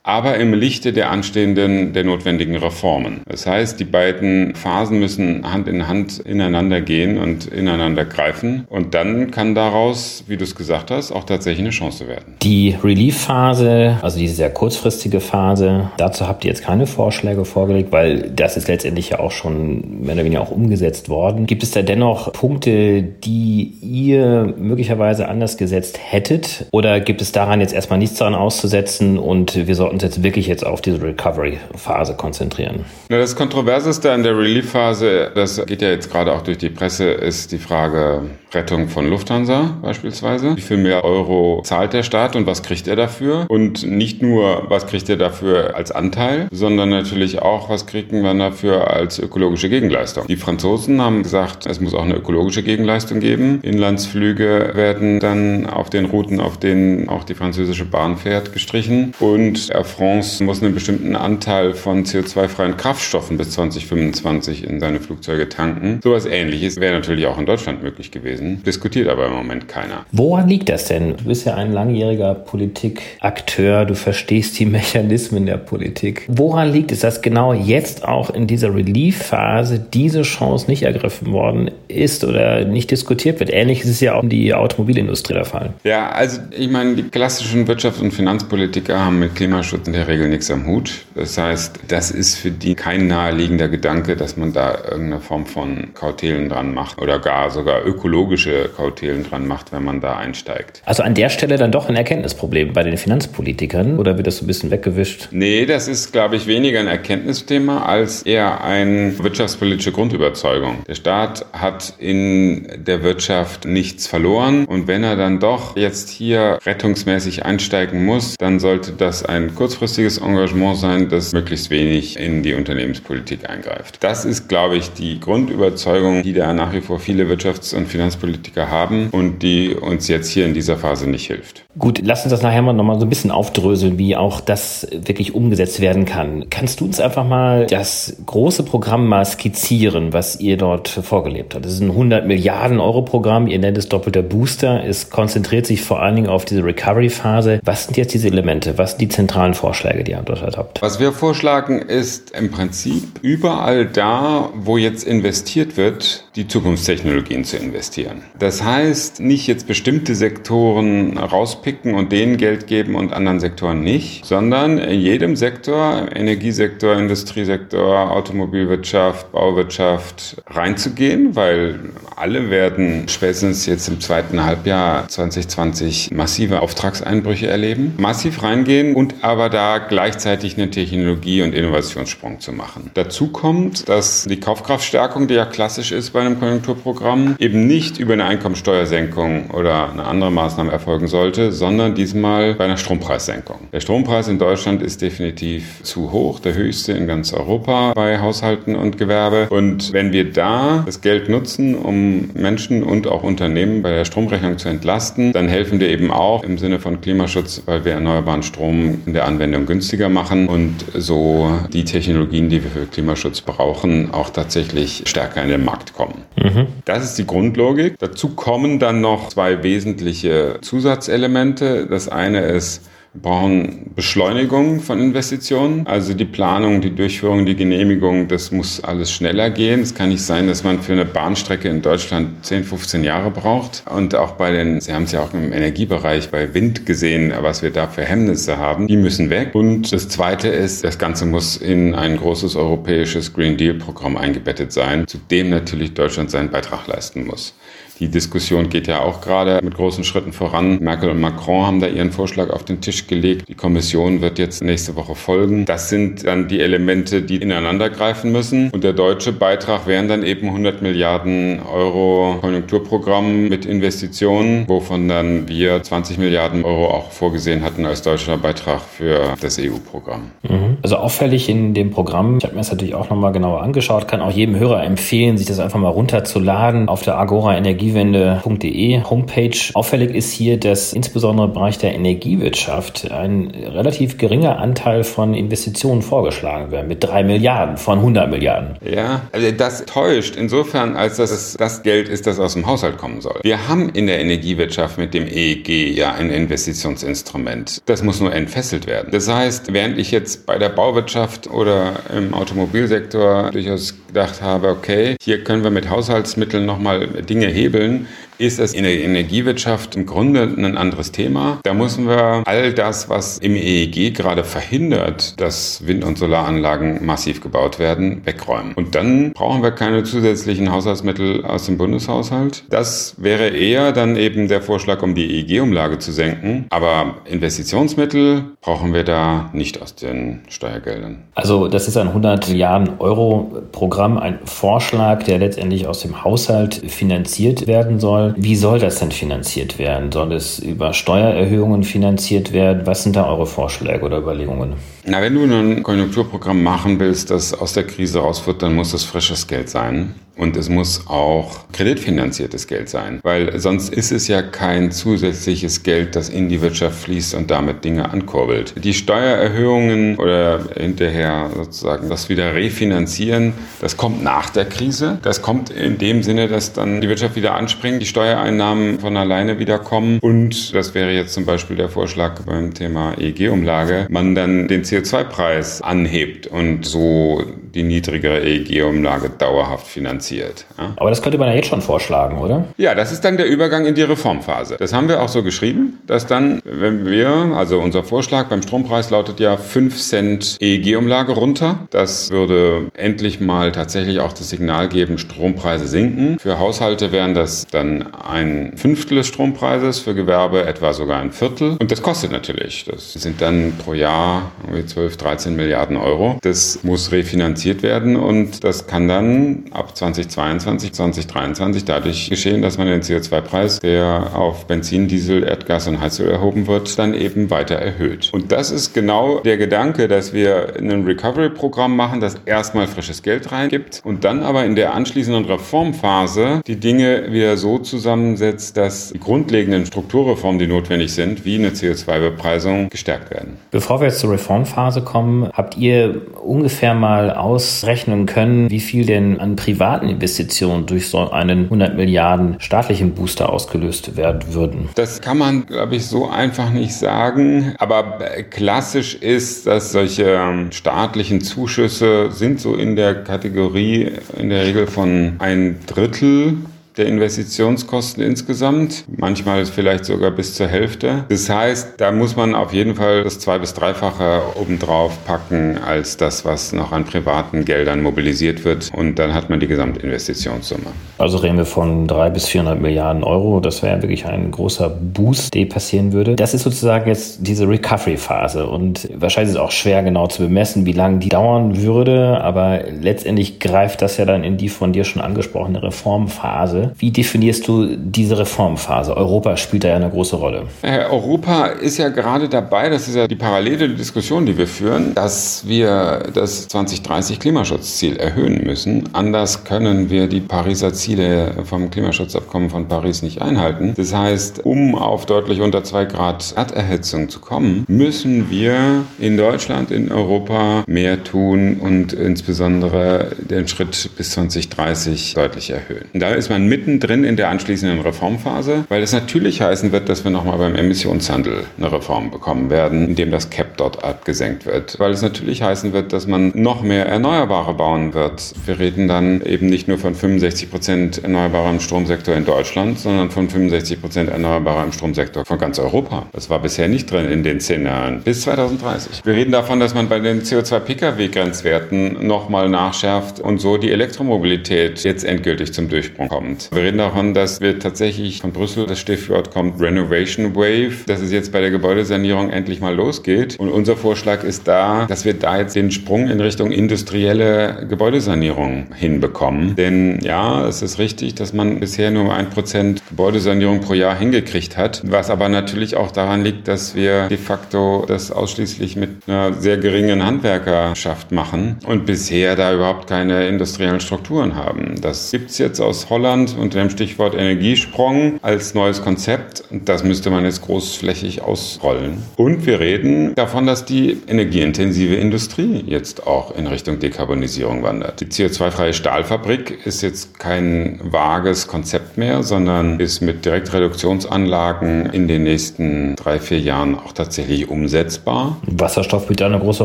aber 0.09 0.39
im 0.39 0.55
Lichte 0.55 0.95
der 0.95 1.11
anstehenden, 1.11 1.93
der 1.93 2.03
notwendigen 2.03 2.57
Reformen. 2.57 3.21
Das 3.29 3.47
heißt, 3.47 3.79
die 3.79 3.85
beiden 3.85 4.55
Phasen 4.55 4.99
müssen 5.01 5.53
Hand 5.53 5.69
in 5.69 5.87
Hand 5.87 6.19
ineinander 6.21 6.81
gehen 6.81 7.19
und 7.19 7.45
ineinander 7.45 8.07
greifen. 8.07 8.67
Und 8.71 8.95
dann 8.95 9.31
kann 9.31 9.55
daraus, 9.55 10.25
wie 10.27 10.39
du 10.39 10.45
es 10.45 10.55
gesagt 10.55 10.91
hast, 10.91 11.13
auch 11.13 11.25
tatsächlich 11.25 11.61
eine 11.61 11.71
Chance 11.71 12.09
werden. 12.09 12.37
Die 12.43 12.75
Relief-Phase, 12.83 13.99
also 14.01 14.19
diese 14.19 14.35
sehr 14.35 14.49
kurzfristige 14.49 15.21
Phase, 15.21 15.91
dazu 15.99 16.27
habt 16.27 16.43
ihr 16.43 16.49
jetzt 16.53 16.65
keine 16.65 16.87
Vorschläge 16.87 17.45
vorgelegt, 17.45 17.93
weil 17.93 18.31
das 18.31 18.57
ist 18.57 18.67
letztendlich 18.67 19.11
ja 19.11 19.21
auch 19.21 19.33
schon 19.33 20.05
mehr 20.05 20.15
oder 20.15 20.25
weniger 20.25 20.41
auch 20.41 20.51
umgesetzt 20.51 21.11
worden. 21.11 21.45
Gibt 21.45 21.63
es 21.63 21.73
da 21.73 21.83
dennoch 21.83 22.33
Punkte, 22.33 23.03
die 23.03 23.75
ihr 23.83 24.55
möglicherweise 24.57 25.29
anders 25.29 25.59
gesetzt 25.59 26.01
hättet? 26.03 26.65
Oder 26.73 27.01
gibt 27.01 27.21
es 27.21 27.33
daran 27.33 27.61
jetzt 27.61 27.75
erstmal 27.75 27.99
nichts 27.99 28.17
daran 28.17 28.35
auszusetzen 28.35 29.19
und 29.19 29.67
wir 29.67 29.75
sollten 29.75 29.98
uns 29.99 30.05
jetzt 30.05 30.23
wirklich 30.23 30.47
jetzt 30.47 30.65
auf 30.65 30.81
diese 30.81 31.03
Recovery-Phase 31.03 32.15
konzentrieren? 32.15 32.85
Na, 33.09 33.19
das 33.19 33.35
Kontroverseste 33.35 34.13
an 34.13 34.23
der 34.23 34.37
Relief-Phase, 34.37 35.33
das 35.35 35.65
geht 35.67 35.83
ja 35.83 35.91
jetzt 35.91 36.11
gerade 36.11 36.33
auch 36.33 36.43
durch 36.43 36.59
die 36.59 36.71
Presse, 36.71 37.11
ist 37.11 37.51
die 37.53 37.59
Frage 37.59 38.23
Rettung 38.53 38.89
von 38.89 39.09
Lufthansa 39.09 39.77
beispielsweise. 39.83 40.57
Wie 40.57 40.61
viel 40.61 40.79
mehr 40.79 41.05
Euro 41.05 41.61
zahlt 41.65 41.93
der 41.93 42.03
Staat 42.03 42.35
und 42.37 42.47
was 42.47 42.63
kriegt 42.63 42.89
er 42.89 42.97
dafür? 42.97 43.47
Und 43.49 43.87
nicht 43.87 44.23
nur, 44.23 44.65
was 44.69 44.87
kriegt 44.87 45.09
er 45.09 45.17
dafür 45.17 45.77
als 45.77 45.91
Anteil, 45.91 46.49
sondern 46.51 46.89
natürlich 46.89 47.41
auch, 47.43 47.69
was 47.69 47.87
kriegen 47.87 48.23
wir 48.23 48.35
dafür 48.35 48.91
als 48.91 49.19
ökologische 49.19 49.69
Gegenleistung. 49.69 50.27
Die 50.27 50.37
Franzosen 50.37 51.01
haben 51.01 51.23
gesagt, 51.23 51.67
es 51.67 51.81
muss 51.81 51.95
auch 51.95 52.05
eine 52.05 52.15
ökologische 52.15 52.63
Gegenleistung 52.63 53.21
geben. 53.21 53.61
Inlandsflüge 53.63 54.73
werden 54.75 55.21
dann 55.21 55.67
auf 55.67 55.91
den 55.91 56.07
Routen, 56.07 56.41
auf 56.41 56.59
denen 56.59 57.09
auch 57.09 57.25
die 57.25 57.35
französische 57.35 57.85
Bahn 57.85 58.17
fährt, 58.17 58.53
gestrichen. 58.53 59.13
Und 59.21 59.71
Air 59.71 59.85
France 59.85 60.43
muss 60.43 60.63
einen 60.63 60.75
bestimmten 60.75 61.17
Anteil 61.17 61.75
von 61.75 62.05
CO2-freien 62.05 62.77
Kraftstoffen 62.77 63.37
bis 63.37 63.51
2025 63.51 64.65
in 64.65 64.81
seine 64.81 65.01
Flugzeuge 65.01 65.49
tanken. 65.49 66.01
Sowas 66.03 66.27
ähnliches 66.27 66.79
wäre 66.79 66.95
natürlich 66.95 67.27
auch 67.27 67.39
in 67.39 67.47
Deutschland 67.47 67.83
möglich 67.83 68.11
gewesen. 68.11 68.38
Diskutiert 68.41 69.09
aber 69.09 69.27
im 69.27 69.33
Moment 69.33 69.69
keiner. 69.69 70.05
Woran 70.13 70.49
liegt 70.49 70.69
das 70.69 70.87
denn? 70.87 71.17
Du 71.17 71.25
bist 71.25 71.47
ja 71.47 71.55
ein 71.55 71.73
langjähriger 71.73 72.35
Politikakteur, 72.35 73.85
du 73.85 73.95
verstehst 73.95 74.59
die 74.59 74.67
Mechanismen 74.79 75.47
der 75.47 75.57
Politik. 75.57 76.25
Woran 76.29 76.73
liegt 76.73 76.93
es, 76.93 77.01
dass 77.01 77.23
genau 77.23 77.53
jetzt 77.53 78.07
auch 78.07 78.31
in 78.31 78.47
dieser 78.47 78.75
Relief-Phase 78.75 79.79
diese 79.79 80.23
Chance 80.23 80.71
nicht 80.71 80.83
ergriffen 80.83 81.33
worden 81.33 81.71
ist 81.89 82.25
oder 82.25 82.65
nicht 82.65 82.91
diskutiert 82.91 83.41
wird? 83.41 83.51
Ähnlich 83.53 83.81
ist 83.81 83.91
es 83.91 84.01
ja 84.01 84.15
auch 84.15 84.23
in 84.23 84.29
die 84.29 84.55
Automobilindustrie 84.55 85.35
der 85.35 85.45
Fall. 85.45 85.73
Ja, 85.85 86.11
also 86.11 86.41
ich 86.51 86.71
meine, 86.71 86.95
die 86.97 87.05
klassischen 87.05 87.67
Wirtschafts- 87.67 88.01
und 88.01 88.13
Finanzpolitiker 88.13 88.99
haben 88.99 89.19
mit 89.19 89.35
Klimaschutz 89.35 89.87
in 89.87 89.93
der 89.93 90.09
Regel 90.09 90.29
nichts 90.29 90.51
am 90.51 90.67
Hut. 90.67 91.07
Das 91.15 91.39
heißt, 91.39 91.81
das 91.89 92.11
ist 92.11 92.37
für 92.37 92.51
die 92.51 92.75
kein 92.75 93.07
naheliegender 93.07 93.69
Gedanke, 93.69 94.17
dass 94.17 94.37
man 94.37 94.53
da 94.53 94.77
irgendeine 94.91 95.21
Form 95.21 95.47
von 95.47 95.95
Kautelen 95.95 96.49
dran 96.49 96.75
macht 96.75 97.01
oder 97.01 97.19
gar 97.19 97.51
sogar 97.51 97.83
ökologische 98.29 98.69
Kautelen 98.77 99.25
dran 99.25 99.47
macht, 99.47 99.73
wenn 99.73 99.83
man 99.83 100.01
da 100.01 100.17
einsteigt. 100.17 100.83
Also 100.85 101.03
an 101.03 101.15
der 101.15 101.31
Stelle 101.31 101.57
dann 101.57 101.73
doch 101.73 101.89
ein 101.89 101.97
Erkenntnisproblem 101.97 102.73
bei 102.75 102.83
den 102.83 102.99
Finanzpolitikern 102.99 103.99
oder 103.99 104.17
wird 104.17 104.27
das 104.27 104.39
so 104.39 104.45
ein 104.45 104.47
bisschen 104.47 104.71
weggewischt? 104.71 105.29
Nee, 105.31 105.65
das 105.65 105.89
ist, 105.89 106.13
glaube 106.13 106.37
ich, 106.37 106.47
weniger 106.47 106.81
ein 106.81 106.87
Erkenntnisthema 106.87 107.85
als 107.85 108.23
eher 108.23 108.63
eine 108.63 109.19
wirtschaftspolitische 109.19 109.93
Grundüberzeugung. 109.93 110.85
Der 110.87 110.95
Staat 110.95 111.47
hat 111.55 111.95
in 111.99 112.69
der 112.77 113.03
Wirtschaft 113.03 113.65
nichts 113.65 114.07
verloren 114.07 114.67
und 114.67 114.87
wenn 114.87 115.05
er 115.05 115.17
dann 115.17 115.41
doch 115.41 115.77
jetzt 115.77 116.11
hier 116.11 116.59
rettungsmäßig 116.67 117.47
einsteigen 117.47 118.05
muss, 118.05 118.37
dann 118.39 118.61
sollte 118.61 118.93
das 118.93 119.25
ein 119.25 119.55
kurzfristiges 119.55 120.19
Engagement 120.19 120.77
sein, 120.77 121.09
das 121.09 121.33
möglichst 121.33 121.71
wenig 121.71 122.19
in 122.19 122.43
die 122.43 122.53
Unternehmenspolitik 122.53 123.49
eingreift. 123.49 123.99
Das 124.01 124.27
ist, 124.27 124.49
glaube 124.49 124.77
ich, 124.77 124.93
die 124.93 125.19
Grundüberzeugung, 125.19 126.23
die 126.23 126.35
da 126.35 126.53
nach 126.53 126.73
wie 126.73 126.81
vor 126.83 127.01
viele 127.01 127.25
Wirtschafts- 127.25 127.75
und 127.75 127.87
Finanzpolitiker 127.87 128.18
haben 128.57 129.09
und 129.11 129.43
die 129.43 129.75
uns 129.75 130.09
jetzt 130.09 130.31
hier 130.31 130.47
in 130.47 130.55
dieser 130.55 130.77
Phase 130.77 131.09
nicht 131.09 131.27
hilft. 131.27 131.65
Gut, 131.79 132.01
lass 132.03 132.25
uns 132.25 132.31
das 132.31 132.43
nachher 132.43 132.63
mal 132.63 132.73
nochmal 132.73 132.99
so 132.99 133.07
ein 133.07 133.09
bisschen 133.09 133.31
aufdröseln, 133.31 133.99
wie 133.99 134.17
auch 134.17 134.41
das 134.41 134.87
wirklich 134.91 135.35
umgesetzt 135.35 135.81
werden 135.81 136.05
kann. 136.05 136.51
Kannst 136.51 136.81
du 136.81 136.85
uns 136.85 136.99
einfach 136.99 137.25
mal 137.25 137.67
das 137.67 138.17
große 138.27 138.65
Programm 138.65 139.07
mal 139.07 139.25
skizzieren, 139.25 140.13
was 140.13 140.41
ihr 140.41 140.57
dort 140.57 140.89
vorgelebt 140.89 141.55
habt? 141.55 141.65
Das 141.65 141.73
ist 141.73 141.81
ein 141.81 141.91
100 141.91 142.27
Milliarden 142.27 142.81
Euro 142.81 143.03
Programm, 143.03 143.47
ihr 143.47 143.59
nennt 143.59 143.79
es 143.79 143.89
doppelter 143.89 144.23
Booster. 144.23 144.85
Es 144.85 145.11
konzentriert 145.11 145.67
sich 145.67 145.83
vor 145.83 146.03
allen 146.03 146.17
Dingen 146.17 146.29
auf 146.29 146.45
diese 146.45 146.65
Recovery-Phase. 146.65 147.61
Was 147.65 147.85
sind 147.85 147.97
jetzt 147.97 148.13
diese 148.13 148.29
Elemente? 148.29 148.77
Was 148.77 148.93
sind 148.93 149.01
die 149.03 149.09
zentralen 149.09 149.55
Vorschläge, 149.55 150.03
die 150.05 150.13
ihr 150.13 150.23
dort 150.25 150.57
habt? 150.57 150.83
Was 150.83 150.99
wir 150.99 151.13
vorschlagen, 151.13 151.81
ist 151.81 152.33
im 152.33 152.51
Prinzip 152.51 153.05
überall 153.23 153.87
da, 153.87 154.51
wo 154.55 154.77
jetzt 154.79 155.05
investiert 155.05 155.77
wird, 155.77 156.25
die 156.35 156.49
Zukunftstechnologien 156.49 157.45
zu 157.45 157.57
investieren. 157.57 158.08
Das 158.39 158.63
heißt, 158.63 159.21
nicht 159.21 159.47
jetzt 159.47 159.67
bestimmte 159.67 160.15
Sektoren 160.15 161.19
rauspicken 161.19 161.95
und 161.95 162.13
denen 162.13 162.37
Geld 162.37 162.67
geben 162.67 162.95
und 162.95 163.13
anderen 163.13 163.41
Sektoren 163.41 163.83
nicht, 163.83 164.25
sondern 164.25 164.79
in 164.79 165.01
jedem 165.01 165.37
Sektor, 165.37 166.07
Energiesektor, 166.15 166.97
Industriesektor, 166.97 168.11
Automobilwirtschaft, 168.11 169.33
Bauwirtschaft 169.33 170.43
reinzugehen, 170.47 171.37
weil 171.37 171.81
alle 172.19 172.51
werden 172.51 173.09
spätestens 173.09 173.67
jetzt 173.67 173.89
im 173.89 174.01
zweiten 174.01 174.45
Halbjahr 174.45 175.09
2020 175.09 176.11
massive 176.11 176.61
Auftragseinbrüche 176.61 177.47
erleben. 177.47 177.95
Massiv 177.97 178.43
reingehen 178.43 178.95
und 178.95 179.15
aber 179.23 179.49
da 179.49 179.79
gleichzeitig 179.79 180.57
eine 180.57 180.71
Technologie- 180.71 181.43
und 181.43 181.55
Innovationssprung 181.55 182.41
zu 182.41 182.53
machen. 182.53 182.91
Dazu 182.95 183.29
kommt, 183.29 183.89
dass 183.89 184.25
die 184.25 184.41
Kaufkraftstärkung, 184.41 185.29
die 185.29 185.35
ja 185.35 185.45
klassisch 185.45 185.93
ist 185.93 186.11
bei 186.11 186.21
einem 186.21 186.39
Konjunkturprogramm, 186.39 187.37
eben 187.39 187.67
nicht 187.67 187.99
über 187.99 188.15
eine 188.15 188.25
Einkommensteuersenkung 188.25 189.51
oder 189.51 189.93
eine 189.93 190.05
andere 190.05 190.33
Maßnahme 190.33 190.73
erfolgen 190.73 191.07
sollte, 191.07 191.53
sondern 191.53 191.95
diesmal 191.95 192.55
bei 192.55 192.65
einer 192.65 192.77
Strompreissenkung. 192.77 193.69
Der 193.73 193.81
Strompreis 193.81 194.29
in 194.29 194.39
Deutschland 194.39 194.83
ist 194.83 195.03
definitiv 195.03 195.83
zu 195.83 196.11
hoch, 196.13 196.41
der 196.41 196.55
höchste 196.55 196.93
in 196.93 197.07
ganz 197.07 197.33
Europa 197.33 197.93
bei 197.95 198.19
Haushalten 198.19 198.75
und 198.75 198.99
Gewerbe. 198.99 199.49
Und 199.51 199.93
wenn 199.93 200.13
wir 200.13 200.33
da 200.33 200.83
das 200.85 201.01
Geld 201.01 201.29
nutzen, 201.29 201.75
um 201.75 202.08
Menschen 202.35 202.83
und 202.83 203.07
auch 203.07 203.23
Unternehmen 203.23 203.83
bei 203.83 203.91
der 203.91 204.05
Stromrechnung 204.05 204.59
zu 204.59 204.69
entlasten, 204.69 205.33
dann 205.33 205.49
helfen 205.49 205.81
wir 205.81 205.89
eben 205.89 206.11
auch 206.11 206.43
im 206.45 206.59
Sinne 206.59 206.79
von 206.79 207.01
Klimaschutz, 207.01 207.63
weil 207.67 207.85
wir 207.85 207.93
erneuerbaren 207.93 208.43
Strom 208.43 209.03
in 209.07 209.13
der 209.13 209.27
Anwendung 209.27 209.67
günstiger 209.67 210.09
machen 210.09 210.49
und 210.49 210.75
so 210.95 211.51
die 211.73 211.85
Technologien, 211.85 212.49
die 212.49 212.63
wir 212.63 212.71
für 212.71 212.87
Klimaschutz 212.87 213.41
brauchen, 213.41 214.13
auch 214.13 214.31
tatsächlich 214.31 215.03
stärker 215.07 215.43
in 215.43 215.49
den 215.49 215.65
Markt 215.65 215.95
kommen. 215.95 216.23
Mhm. 216.37 216.67
Das 216.85 217.05
ist 217.05 217.19
die 217.19 217.27
Grundlogik. 217.27 217.99
Dazu 217.99 218.31
kommen 218.31 218.79
dann 218.79 219.01
noch 219.01 219.29
zwei 219.29 219.63
wesentliche 219.63 220.59
Zusatzelemente. 220.61 221.87
Das 221.87 222.09
eine 222.09 222.41
ist 222.41 222.83
Wir 223.15 223.23
brauchen 223.23 223.93
Beschleunigung 223.97 224.81
von 224.81 225.01
Investitionen, 225.01 225.87
also 225.87 226.13
die 226.13 226.27
Planung, 226.27 226.83
die 226.83 226.95
Durchführung, 226.95 227.47
die 227.47 227.57
Genehmigung, 227.57 228.29
das 228.29 228.53
muss 228.53 228.85
alles 228.85 229.11
schneller 229.11 229.49
gehen. 229.49 229.81
Es 229.81 229.95
kann 229.95 230.11
nicht 230.11 230.23
sein, 230.23 230.47
dass 230.47 230.63
man 230.63 230.83
für 230.83 230.93
eine 230.93 231.07
Bahnstrecke 231.07 231.71
in 231.71 231.81
Deutschland 231.81 232.45
10, 232.45 232.65
15 232.65 233.05
Jahre 233.05 233.31
braucht. 233.31 233.83
Und 233.91 234.15
auch 234.15 234.33
bei 234.33 234.53
den, 234.53 234.83
Sie 234.83 234.93
haben 234.93 235.05
es 235.05 235.13
ja 235.13 235.23
auch 235.23 235.33
im 235.33 235.55
Energiebereich 235.55 236.31
bei 236.31 236.53
Wind 236.53 236.85
gesehen, 236.85 237.33
was 237.41 237.63
wir 237.63 237.71
da 237.71 237.89
für 237.89 238.05
Hemmnisse 238.05 238.59
haben, 238.59 238.87
die 238.89 238.97
müssen 238.99 239.31
weg. 239.31 239.55
Und 239.55 239.91
das 239.91 240.11
Zweite 240.11 240.49
ist, 240.49 240.85
das 240.85 240.99
Ganze 240.99 241.25
muss 241.25 241.57
in 241.57 241.95
ein 241.95 242.19
großes 242.19 242.57
europäisches 242.57 243.33
Green 243.33 243.57
Deal-Programm 243.57 244.19
eingebettet 244.19 244.71
sein, 244.71 245.07
zu 245.07 245.17
dem 245.31 245.49
natürlich 245.49 245.95
Deutschland 245.95 246.31
seinen 246.31 246.51
Beitrag 246.51 246.87
leisten 246.87 247.27
muss. 247.27 247.55
Die 248.01 248.09
Diskussion 248.09 248.69
geht 248.69 248.87
ja 248.87 249.01
auch 249.01 249.21
gerade 249.21 249.59
mit 249.65 249.75
großen 249.75 250.05
Schritten 250.05 250.33
voran. 250.33 250.79
Merkel 250.79 251.11
und 251.11 251.21
Macron 251.21 251.67
haben 251.67 251.81
da 251.81 251.89
ihren 251.89 252.13
Vorschlag 252.13 252.51
auf 252.51 252.65
den 252.65 252.81
Tisch 252.81 253.09
gelegt. 253.09 253.49
Die 253.49 253.55
Kommission 253.55 254.21
wird 254.21 254.39
jetzt 254.39 254.63
nächste 254.63 254.95
Woche 254.95 255.17
folgen. 255.17 255.65
Das 255.65 255.89
sind 255.89 256.25
dann 256.25 256.47
die 256.47 256.61
Elemente, 256.61 257.23
die 257.23 257.37
ineinander 257.37 257.91
greifen 257.91 258.31
müssen. 258.31 258.71
Und 258.71 258.85
der 258.85 258.93
deutsche 258.93 259.33
Beitrag 259.33 259.89
wären 259.89 260.07
dann 260.07 260.23
eben 260.23 260.47
100 260.47 260.81
Milliarden 260.81 261.61
Euro 261.61 262.37
Konjunkturprogramm 262.41 263.49
mit 263.49 263.67
Investitionen, 263.67 264.69
wovon 264.69 265.09
dann 265.09 265.49
wir 265.49 265.83
20 265.83 266.19
Milliarden 266.19 266.65
Euro 266.65 266.87
auch 266.87 267.11
vorgesehen 267.11 267.65
hatten 267.65 267.85
als 267.85 268.03
deutscher 268.03 268.39
Beitrag 268.39 268.81
für 268.81 269.35
das 269.41 269.59
EU-Programm. 269.59 270.31
Mhm. 270.45 270.77
Also 270.83 270.97
auffällig 270.97 271.49
in 271.49 271.75
dem 271.75 271.91
Programm, 271.91 272.39
ich 272.39 272.45
habe 272.45 272.55
mir 272.55 272.61
das 272.61 272.71
natürlich 272.71 272.95
auch 272.95 273.11
nochmal 273.11 273.33
genauer 273.33 273.63
angeschaut, 273.63 274.07
kann 274.07 274.21
auch 274.21 274.31
jedem 274.31 274.57
Hörer 274.57 274.85
empfehlen, 274.85 275.37
sich 275.37 275.49
das 275.49 275.59
einfach 275.59 275.81
mal 275.81 275.89
runterzuladen 275.89 276.89
auf 276.89 277.03
der 277.03 277.19
Agora 277.19 277.57
Energie 277.57 277.88
energiewende.de 277.89 279.03
Homepage. 279.05 279.59
Auffällig 279.75 280.15
ist 280.15 280.33
hier, 280.33 280.59
dass 280.59 280.93
insbesondere 280.93 281.47
im 281.47 281.53
Bereich 281.53 281.79
der 281.79 281.95
Energiewirtschaft 281.95 283.11
ein 283.11 283.51
relativ 283.51 284.19
geringer 284.19 284.59
Anteil 284.59 285.05
von 285.05 285.35
Investitionen 285.35 286.03
vorgeschlagen 286.03 286.71
wird, 286.71 286.89
mit 286.89 287.03
drei 287.03 287.23
Milliarden 287.23 287.77
von 287.77 287.99
100 287.99 288.31
Milliarden. 288.31 288.77
Ja, 288.85 289.23
also 289.33 289.51
das 289.53 289.85
täuscht 289.87 290.37
insofern, 290.37 290.97
als 290.97 291.17
dass 291.17 291.31
es 291.31 291.55
das 291.55 291.83
Geld 291.83 292.09
ist, 292.09 292.27
das 292.27 292.39
aus 292.39 292.55
dem 292.55 292.67
Haushalt 292.67 292.99
kommen 292.99 293.21
soll. 293.21 293.41
Wir 293.43 293.69
haben 293.69 293.91
in 293.91 294.07
der 294.07 294.21
Energiewirtschaft 294.21 294.99
mit 294.99 295.15
dem 295.15 295.27
EEG 295.27 295.97
ja 295.97 296.13
ein 296.13 296.31
Investitionsinstrument. 296.31 297.83
Das 297.87 298.03
muss 298.03 298.21
nur 298.21 298.35
entfesselt 298.35 298.87
werden. 298.87 299.09
Das 299.13 299.33
heißt, 299.33 299.73
während 299.73 299.99
ich 299.99 300.11
jetzt 300.11 300.47
bei 300.47 300.59
der 300.59 300.69
Bauwirtschaft 300.69 301.49
oder 301.49 301.93
im 302.17 302.35
Automobilsektor 302.35 303.51
durchaus 303.53 303.95
gedacht 304.09 304.43
habe, 304.43 304.69
okay, 304.69 305.17
hier 305.23 305.45
können 305.45 305.63
wir 305.63 305.71
mit 305.71 305.89
Haushaltsmitteln 305.89 306.67
nochmal 306.67 307.07
Dinge 307.07 307.47
hebeln, 307.47 307.78
entwickeln, 307.79 308.09
ist 308.39 308.59
es 308.59 308.73
in 308.73 308.85
der 308.85 308.99
Energiewirtschaft 309.01 309.97
im 309.97 310.07
Grunde 310.07 310.43
ein 310.43 310.77
anderes 310.77 311.13
Thema. 311.13 311.59
Da 311.65 311.75
müssen 311.75 312.07
wir 312.07 312.43
all 312.47 312.73
das, 312.73 313.09
was 313.09 313.39
im 313.39 313.57
EEG 313.57 314.15
gerade 314.15 314.45
verhindert, 314.45 315.41
dass 315.41 315.87
Wind- 315.87 316.05
und 316.05 316.19
Solaranlagen 316.19 317.05
massiv 317.05 317.41
gebaut 317.41 317.79
werden, 317.79 318.23
wegräumen. 318.25 318.75
Und 318.75 318.95
dann 318.95 319.33
brauchen 319.33 319.63
wir 319.63 319.73
keine 319.73 320.05
zusätzlichen 320.05 320.71
Haushaltsmittel 320.71 321.45
aus 321.45 321.67
dem 321.67 321.79
Bundeshaushalt. 321.79 322.65
Das 322.71 323.15
wäre 323.19 323.49
eher 323.49 323.93
dann 323.93 324.17
eben 324.17 324.49
der 324.49 324.63
Vorschlag, 324.63 325.03
um 325.03 325.15
die 325.15 325.41
EEG-Umlage 325.41 325.99
zu 325.99 326.13
senken. 326.13 326.67
Aber 326.71 327.17
Investitionsmittel 327.25 328.45
brauchen 328.61 328.95
wir 328.95 329.05
da 329.05 329.51
nicht 329.53 329.83
aus 329.83 329.95
den 329.95 330.41
Steuergeldern. 330.49 331.25
Also 331.35 331.69
das 331.69 331.89
ist 331.89 331.97
ein 331.97 332.09
100 332.09 332.49
Milliarden 332.49 332.99
Euro 332.99 333.63
Programm, 333.73 334.19
ein 334.19 334.39
Vorschlag, 334.45 335.23
der 335.25 335.39
letztendlich 335.39 335.87
aus 335.87 336.01
dem 336.01 336.23
Haushalt 336.25 336.83
finanziert 336.87 337.67
werden 337.67 337.99
soll. 337.99 338.28
Wie 338.37 338.57
soll 338.57 338.79
das 338.79 338.99
denn 338.99 339.11
finanziert 339.11 339.79
werden? 339.79 340.13
Soll 340.13 340.33
es 340.33 340.59
über 340.59 340.93
Steuererhöhungen 340.93 341.83
finanziert 341.83 342.53
werden? 342.53 342.87
Was 342.87 343.03
sind 343.03 343.17
da 343.17 343.29
eure 343.29 343.47
Vorschläge 343.47 344.05
oder 344.05 344.19
Überlegungen? 344.19 344.75
Na, 345.11 345.23
wenn 345.23 345.35
du 345.35 345.45
ein 345.45 345.83
Konjunkturprogramm 345.83 346.63
machen 346.63 347.01
willst, 347.01 347.31
das 347.31 347.55
aus 347.55 347.73
der 347.73 347.85
Krise 347.85 348.19
rausführt, 348.19 348.63
dann 348.63 348.75
muss 348.75 348.93
das 348.93 349.05
frisches 349.05 349.47
Geld 349.47 349.71
sein. 349.71 350.15
Und 350.39 350.57
es 350.57 350.69
muss 350.69 351.09
auch 351.09 351.67
kreditfinanziertes 351.73 352.69
Geld 352.69 352.89
sein, 352.89 353.19
weil 353.25 353.59
sonst 353.59 353.93
ist 353.93 354.13
es 354.13 354.29
ja 354.29 354.41
kein 354.41 354.93
zusätzliches 354.93 355.83
Geld, 355.83 356.15
das 356.15 356.29
in 356.29 356.49
die 356.49 356.63
Wirtschaft 356.63 357.03
fließt 357.03 357.35
und 357.35 357.51
damit 357.51 357.85
Dinge 357.85 358.09
ankurbelt. 358.11 358.73
Die 358.85 358.95
Steuererhöhungen 358.95 360.17
oder 360.17 360.61
hinterher 360.77 361.51
sozusagen 361.57 362.09
das 362.09 362.29
wieder 362.29 362.55
refinanzieren, 362.55 363.53
das 363.81 363.97
kommt 363.97 364.23
nach 364.23 364.51
der 364.51 364.67
Krise. 364.67 365.19
Das 365.23 365.43
kommt 365.43 365.71
in 365.71 365.99
dem 365.99 366.23
Sinne, 366.23 366.47
dass 366.47 366.73
dann 366.73 367.01
die 367.01 367.09
Wirtschaft 367.09 367.35
wieder 367.35 367.55
anspringt, 367.55 368.01
die 368.01 368.07
Steuereinnahmen 368.07 369.01
von 369.01 369.17
alleine 369.17 369.59
wiederkommen. 369.59 370.21
Und 370.21 370.73
das 370.73 370.95
wäre 370.95 371.11
jetzt 371.11 371.35
zum 371.35 371.47
Beispiel 371.47 371.75
der 371.75 371.89
Vorschlag 371.89 372.43
beim 372.43 372.75
Thema 372.75 373.15
EEG-Umlage, 373.19 374.07
man 374.09 374.37
dann 374.37 374.69
den 374.69 374.85
CO2-Preis 374.99 375.83
anhebt 375.83 376.47
und 376.47 376.85
so 376.85 377.45
die 377.75 377.83
niedrigere 377.83 378.41
EEG-Umlage 378.43 379.31
dauerhaft 379.31 379.87
finanziert. 379.87 380.67
Ja? 380.77 380.95
Aber 380.97 381.11
das 381.11 381.23
könnte 381.23 381.39
man 381.39 381.49
ja 381.49 381.55
jetzt 381.55 381.69
schon 381.69 381.83
vorschlagen, 381.83 382.39
oder? 382.39 382.65
Ja, 382.77 382.95
das 382.95 383.13
ist 383.13 383.25
dann 383.25 383.37
der 383.37 383.47
Übergang 383.47 383.87
in 383.87 383.95
die 383.95 384.03
Reformphase. 384.03 384.77
Das 384.79 384.93
haben 384.93 385.09
wir 385.09 385.23
auch 385.23 385.29
so 385.29 385.43
geschrieben, 385.43 385.99
dass 386.07 386.27
dann, 386.27 386.61
wenn 386.65 387.07
wir, 387.07 387.29
also 387.29 387.79
unser 387.79 388.03
Vorschlag 388.03 388.47
beim 388.49 388.63
Strompreis 388.63 389.11
lautet 389.11 389.41
ja 389.41 389.57
5 389.57 389.97
Cent 389.97 390.57
EEG-Umlage 390.61 391.33
runter. 391.33 391.87
Das 391.91 392.31
würde 392.31 392.91
endlich 392.95 393.41
mal 393.41 393.73
tatsächlich 393.73 394.21
auch 394.21 394.33
das 394.33 394.51
Signal 394.51 394.89
geben, 394.89 395.19
Strompreise 395.19 395.87
sinken. 395.87 396.39
Für 396.39 396.59
Haushalte 396.59 397.13
wären 397.13 397.35
das 397.35 397.67
dann 397.71 398.15
ein 398.15 398.73
Fünftel 398.77 399.19
des 399.19 399.27
Strompreises, 399.27 399.99
für 399.99 400.15
Gewerbe 400.15 400.65
etwa 400.65 400.93
sogar 400.93 401.21
ein 401.21 401.33
Viertel. 401.33 401.77
Und 401.79 401.91
das 401.91 402.03
kostet 402.03 402.33
natürlich. 402.33 402.85
Das 402.85 403.13
sind 403.13 403.41
dann 403.41 403.75
pro 403.85 403.95
Jahr 403.95 404.53
12, 404.87 405.17
13 405.17 405.57
Milliarden 405.57 405.97
Euro. 405.97 406.39
Das 406.43 406.81
muss 406.83 407.13
refinanziert 407.13 407.58
werden 407.83 408.17
und 408.17 408.65
das 408.65 408.87
kann 408.87 409.09
dann 409.09 409.65
ab 409.73 409.97
20 409.97 410.19
2022, 410.19 410.93
2023 410.93 411.85
dadurch 411.85 412.31
geschehen, 412.31 412.63
dass 412.63 412.79
man 412.79 412.87
den 412.87 413.03
CO2-Preis, 413.03 413.81
der 413.81 414.31
auf 414.35 414.67
Benzin, 414.67 415.09
Diesel, 415.09 415.45
Erdgas 415.45 415.87
und 415.89 416.01
Heizöl 416.01 416.31
erhoben 416.31 416.67
wird, 416.67 416.99
dann 416.99 417.15
eben 417.15 417.51
weiter 417.51 417.77
erhöht. 417.77 418.31
Und 418.33 418.53
das 418.53 418.71
ist 418.71 418.95
genau 418.95 419.41
der 419.41 419.57
Gedanke, 419.57 420.09
dass 420.09 420.33
wir 420.33 420.75
ein 420.79 421.05
Recovery-Programm 421.05 421.97
machen, 421.97 422.21
das 422.21 422.37
erstmal 422.47 422.87
frisches 422.87 423.23
Geld 423.23 423.51
reingibt 423.53 424.01
und 424.05 424.25
dann 424.25 424.43
aber 424.43 424.65
in 424.65 424.77
der 424.77 424.95
anschließenden 424.95 425.45
Reformphase 425.45 426.61
die 426.67 426.77
Dinge 426.77 427.33
wieder 427.33 427.57
so 427.57 427.79
zusammensetzt, 427.79 428.77
dass 428.77 429.13
die 429.13 429.21
grundlegenden 429.21 429.87
Strukturreformen, 429.87 430.59
die 430.59 430.67
notwendig 430.67 431.13
sind, 431.13 431.45
wie 431.45 431.57
eine 431.57 431.71
CO2-Bepreisung, 431.71 432.89
gestärkt 432.89 433.31
werden. 433.31 433.57
Bevor 433.71 434.01
wir 434.01 434.09
jetzt 434.09 434.21
zur 434.21 434.33
Reformphase 434.33 435.03
kommen, 435.03 435.51
habt 435.53 435.77
ihr 435.77 436.23
ungefähr 436.43 436.95
mal 436.95 437.31
ausrechnen 437.49 438.27
können, 438.27 438.69
wie 438.69 438.79
viel 438.79 439.07
denn 439.07 439.41
an 439.41 439.57
privaten 439.57 440.07
Investitionen 440.07 440.85
durch 440.85 441.09
so 441.09 441.31
einen 441.31 441.65
100 441.65 441.97
Milliarden 441.97 442.57
staatlichen 442.59 443.15
Booster 443.15 443.51
ausgelöst 443.51 444.19
werden 444.19 444.53
würden? 444.53 444.91
Das 444.97 445.23
kann 445.23 445.39
man, 445.39 445.65
glaube 445.65 445.97
ich, 445.97 446.07
so 446.07 446.29
einfach 446.29 446.71
nicht 446.71 446.93
sagen. 446.93 447.75
Aber 447.79 448.19
klassisch 448.51 449.15
ist, 449.15 449.67
dass 449.67 449.93
solche 449.93 450.25
ähm, 450.25 450.73
staatlichen 450.73 451.41
Zuschüsse 451.41 452.31
sind 452.31 452.61
so 452.61 452.75
in 452.75 452.97
der 452.97 453.25
Kategorie 453.25 454.13
in 454.39 454.51
der 454.51 454.67
Regel 454.67 454.87
von 454.87 455.37
ein 455.39 455.77
Drittel 455.87 456.59
der 456.99 457.07
Investitionskosten 457.07 458.23
insgesamt, 458.23 459.05
manchmal 459.17 459.65
vielleicht 459.67 460.05
sogar 460.05 460.31
bis 460.31 460.55
zur 460.55 460.67
Hälfte. 460.67 461.25
Das 461.29 461.49
heißt, 461.49 461.95
da 461.97 462.13
muss 462.13 462.37
man 462.37 462.55
auf 462.55 462.73
jeden 462.73 462.95
Fall 462.95 463.25
das 463.25 463.39
zwei- 463.39 463.59
bis 463.59 463.75
dreifache 463.75 464.43
obendrauf 464.61 465.25
packen 465.25 465.79
als 465.79 466.17
das, 466.17 466.45
was 466.45 466.73
noch 466.73 466.93
an 466.93 467.05
privaten 467.05 467.65
Geldern 467.65 468.03
mobilisiert 468.03 468.65
wird. 468.65 468.91
Und 468.95 469.19
dann 469.19 469.35
hat 469.35 469.51
man 469.51 469.61
die 469.61 469.67
Gesamtinvestitionssumme. 469.67 470.87
Also 471.19 471.39
reden 471.39 471.57
wir 471.59 471.65
von 471.65 472.07
drei 472.07 472.31
bis 472.31 472.47
400 472.47 472.81
Milliarden 472.81 473.25
Euro. 473.25 473.61
Das 473.61 473.83
wäre 473.83 474.03
wirklich 474.03 474.27
ein 474.27 474.51
großer 474.51 474.89
Boost, 474.89 475.55
der 475.55 475.67
passieren 475.67 476.13
würde. 476.13 476.37
Das 476.37 476.55
ist 476.55 476.63
sozusagen 476.63 477.09
jetzt 477.09 477.47
diese 477.47 477.69
Recovery-Phase. 477.69 478.67
Und 478.67 479.09
wahrscheinlich 479.15 479.51
ist 479.51 479.57
es 479.57 479.61
auch 479.61 479.71
schwer 479.71 480.03
genau 480.03 480.27
zu 480.27 480.43
bemessen, 480.43 480.87
wie 480.87 480.93
lange 480.93 481.19
die 481.19 481.29
dauern 481.29 481.83
würde. 481.83 482.41
Aber 482.41 482.81
letztendlich 483.01 483.61
greift 483.61 484.03
das 484.03 484.17
ja 484.17 484.25
dann 484.25 484.45
in 484.45 484.57
die 484.57 484.69
von 484.69 484.93
dir 484.93 485.05
schon 485.05 485.23
angesprochene 485.23 485.83
Reformphase. 485.83 486.88
Wie 486.97 487.11
definierst 487.11 487.67
du 487.69 487.97
diese 487.97 488.39
Reformphase? 488.39 489.17
Europa 489.17 489.57
spielt 489.57 489.85
da 489.85 489.89
ja 489.89 489.97
eine 489.97 490.11
große 490.11 490.37
Rolle. 490.37 490.65
Europa 490.83 491.67
ist 491.67 491.99
ja 491.99 492.09
gerade 492.09 492.49
dabei, 492.49 492.89
das 492.89 493.09
ist 493.09 493.17
ja 493.17 493.27
die 493.27 493.37
parallele 493.37 493.89
Diskussion, 493.91 494.47
die 494.47 494.57
wir 494.57 494.67
führen, 494.67 495.15
dass 495.15 495.67
wir 495.67 496.23
das 496.35 496.69
2030 496.69 497.41
Klimaschutzziel 497.41 498.17
erhöhen 498.17 498.63
müssen. 498.65 499.09
Anders 499.13 499.65
können 499.65 500.11
wir 500.11 500.29
die 500.29 500.41
Pariser 500.41 500.93
Ziele 500.93 501.53
vom 501.65 501.91
Klimaschutzabkommen 501.91 502.71
von 502.71 502.89
Paris 502.89 503.23
nicht 503.23 503.43
einhalten. 503.43 503.95
Das 503.97 504.15
heißt, 504.15 504.65
um 504.65 504.95
auf 504.95 505.27
deutlich 505.27 505.61
unter 505.61 505.85
zwei 505.85 506.05
Grad 506.05 506.55
Erderhitzung 506.57 507.29
zu 507.29 507.41
kommen, 507.41 507.85
müssen 507.89 508.51
wir 508.51 509.05
in 509.19 509.37
Deutschland, 509.37 509.91
in 509.91 510.13
Europa 510.13 510.85
mehr 510.87 511.23
tun 511.25 511.79
und 511.81 512.13
insbesondere 512.13 513.33
den 513.39 513.67
Schritt 513.69 514.11
bis 514.17 514.31
2030 514.31 515.35
deutlich 515.35 515.71
erhöhen. 515.71 516.07
Da 516.15 516.31
ist 516.31 516.51
man 516.51 516.67
mit 516.67 516.78
mittendrin 516.79 517.25
in 517.25 517.37
der 517.37 517.49
anschließenden 517.49 518.01
Reformphase, 518.01 518.85
weil 518.89 519.03
es 519.03 519.13
natürlich 519.13 519.61
heißen 519.61 519.91
wird, 519.91 520.09
dass 520.09 520.23
wir 520.23 520.31
nochmal 520.31 520.59
beim 520.59 520.77
Emissionshandel 520.77 521.65
eine 521.77 521.93
Reform 521.93 522.31
bekommen 522.31 522.71
werden, 522.71 523.09
indem 523.09 523.31
das 523.31 523.51
Cap 523.51 523.77
dort 523.77 524.05
abgesenkt 524.05 524.65
wird. 524.65 524.99
Weil 524.99 525.11
es 525.11 525.23
natürlich 525.23 525.63
heißen 525.63 525.93
wird, 525.93 526.13
dass 526.13 526.27
man 526.27 526.53
noch 526.55 526.83
mehr 526.83 527.07
Erneuerbare 527.07 527.75
bauen 527.75 528.15
wird. 528.15 528.55
Wir 528.65 528.79
reden 528.79 529.09
dann 529.09 529.43
eben 529.43 529.67
nicht 529.67 529.89
nur 529.89 529.99
von 529.99 530.15
65 530.15 530.71
Prozent 530.71 531.23
erneuerbarem 531.23 531.81
Stromsektor 531.81 532.35
in 532.37 532.45
Deutschland, 532.45 532.99
sondern 533.01 533.31
von 533.31 533.51
65 533.51 534.01
Prozent 534.01 534.31
erneuerbarem 534.31 534.93
Stromsektor 534.93 535.45
von 535.45 535.59
ganz 535.59 535.79
Europa. 535.81 536.27
Das 536.33 536.49
war 536.49 536.61
bisher 536.61 536.87
nicht 536.87 537.11
drin 537.11 537.29
in 537.29 537.43
den 537.43 537.61
Szenarien 537.61 538.21
bis 538.23 538.43
2030. 538.43 539.25
Wir 539.25 539.35
reden 539.35 539.51
davon, 539.51 539.81
dass 539.81 539.95
man 539.95 540.09
bei 540.09 540.21
den 540.21 540.43
CO2-Pkw-Grenzwerten 540.43 542.25
nochmal 542.27 542.69
nachschärft 542.69 543.41
und 543.41 543.61
so 543.61 543.79
die 543.79 543.91
Elektromobilität 543.91 545.03
jetzt 545.03 545.25
endgültig 545.25 545.73
zum 545.73 545.89
Durchbruch 545.89 546.29
kommt. 546.29 546.58
Wir 546.73 546.83
reden 546.83 546.99
davon, 546.99 547.35
dass 547.35 547.61
wir 547.61 547.79
tatsächlich 547.79 548.41
von 548.41 548.53
Brüssel 548.53 548.87
das 548.87 548.99
Stichwort 548.99 549.53
kommt 549.53 549.81
Renovation 549.81 550.55
Wave, 550.55 551.05
dass 551.07 551.21
es 551.21 551.33
jetzt 551.33 551.53
bei 551.53 551.61
der 551.61 551.71
Gebäudesanierung 551.71 552.51
endlich 552.51 552.81
mal 552.81 552.95
losgeht. 552.95 553.59
Und 553.59 553.71
unser 553.71 553.97
Vorschlag 553.97 554.45
ist 554.45 554.67
da, 554.67 555.07
dass 555.07 555.25
wir 555.25 555.35
da 555.35 555.59
jetzt 555.59 555.77
den 555.77 555.91
Sprung 555.91 556.29
in 556.29 556.41
Richtung 556.41 556.73
industrielle 556.73 557.87
Gebäudesanierung 557.89 558.87
hinbekommen. 558.95 559.77
Denn 559.77 560.21
ja, 560.23 560.67
es 560.67 560.83
ist 560.83 560.99
richtig, 560.99 561.35
dass 561.35 561.53
man 561.53 561.81
bisher 561.81 562.11
nur 562.11 562.35
ein 562.35 562.51
Prozent 562.51 563.03
Gebäudesanierung 563.09 563.81
pro 563.81 563.95
Jahr 563.95 564.17
hingekriegt 564.17 564.77
hat, 564.77 565.03
was 565.05 565.31
aber 565.31 565.49
natürlich 565.49 565.97
auch 565.97 566.11
daran 566.11 566.43
liegt, 566.43 566.69
dass 566.69 566.95
wir 566.95 567.29
de 567.29 567.39
facto 567.39 568.05
das 568.07 568.31
ausschließlich 568.31 568.97
mit 568.97 569.11
einer 569.27 569.53
sehr 569.53 569.79
geringen 569.79 570.25
Handwerkerschaft 570.25 571.33
machen 571.33 571.79
und 571.87 572.07
bisher 572.07 572.57
da 572.57 572.75
überhaupt 572.75 573.09
keine 573.09 573.47
industriellen 573.49 574.01
Strukturen 574.01 574.57
haben. 574.57 575.01
Das 575.01 575.31
gibt 575.31 575.51
es 575.51 575.59
jetzt 575.59 575.81
aus 575.81 576.11
Holland 576.11 576.48
unter 576.55 576.81
dem 576.81 576.91
Stichwort 576.91 577.35
Energiesprung 577.35 578.39
als 578.43 578.75
neues 578.75 579.03
Konzept. 579.03 579.65
Das 579.71 580.05
müsste 580.05 580.31
man 580.31 580.45
jetzt 580.45 580.63
großflächig 580.63 581.43
ausrollen. 581.43 582.23
Und 582.37 582.67
wir 582.67 582.81
reden 582.81 583.35
davon, 583.35 583.67
dass 583.67 583.85
die 583.85 584.19
energieintensive 584.27 585.15
Industrie 585.15 585.83
jetzt 585.87 586.27
auch 586.27 586.57
in 586.57 586.67
Richtung 586.67 586.99
Dekarbonisierung 586.99 587.83
wandert. 587.83 588.21
Die 588.21 588.27
CO2-freie 588.27 588.93
Stahlfabrik 588.93 589.79
ist 589.85 590.03
jetzt 590.03 590.39
kein 590.39 591.01
vages 591.03 591.67
Konzept 591.67 592.19
mehr, 592.19 592.43
sondern 592.43 593.01
ist 593.01 593.21
mit 593.21 593.45
Direktreduktionsanlagen 593.45 595.07
in 595.07 595.29
den 595.29 595.45
nächsten 595.45 596.17
drei, 596.17 596.39
vier 596.39 596.61
Jahren 596.61 596.95
auch 596.97 597.13
tatsächlich 597.13 597.69
umsetzbar. 597.69 598.57
Wasserstoff 598.67 599.25
spielt 599.25 599.41
da 599.41 599.47
eine 599.47 599.59
große 599.59 599.85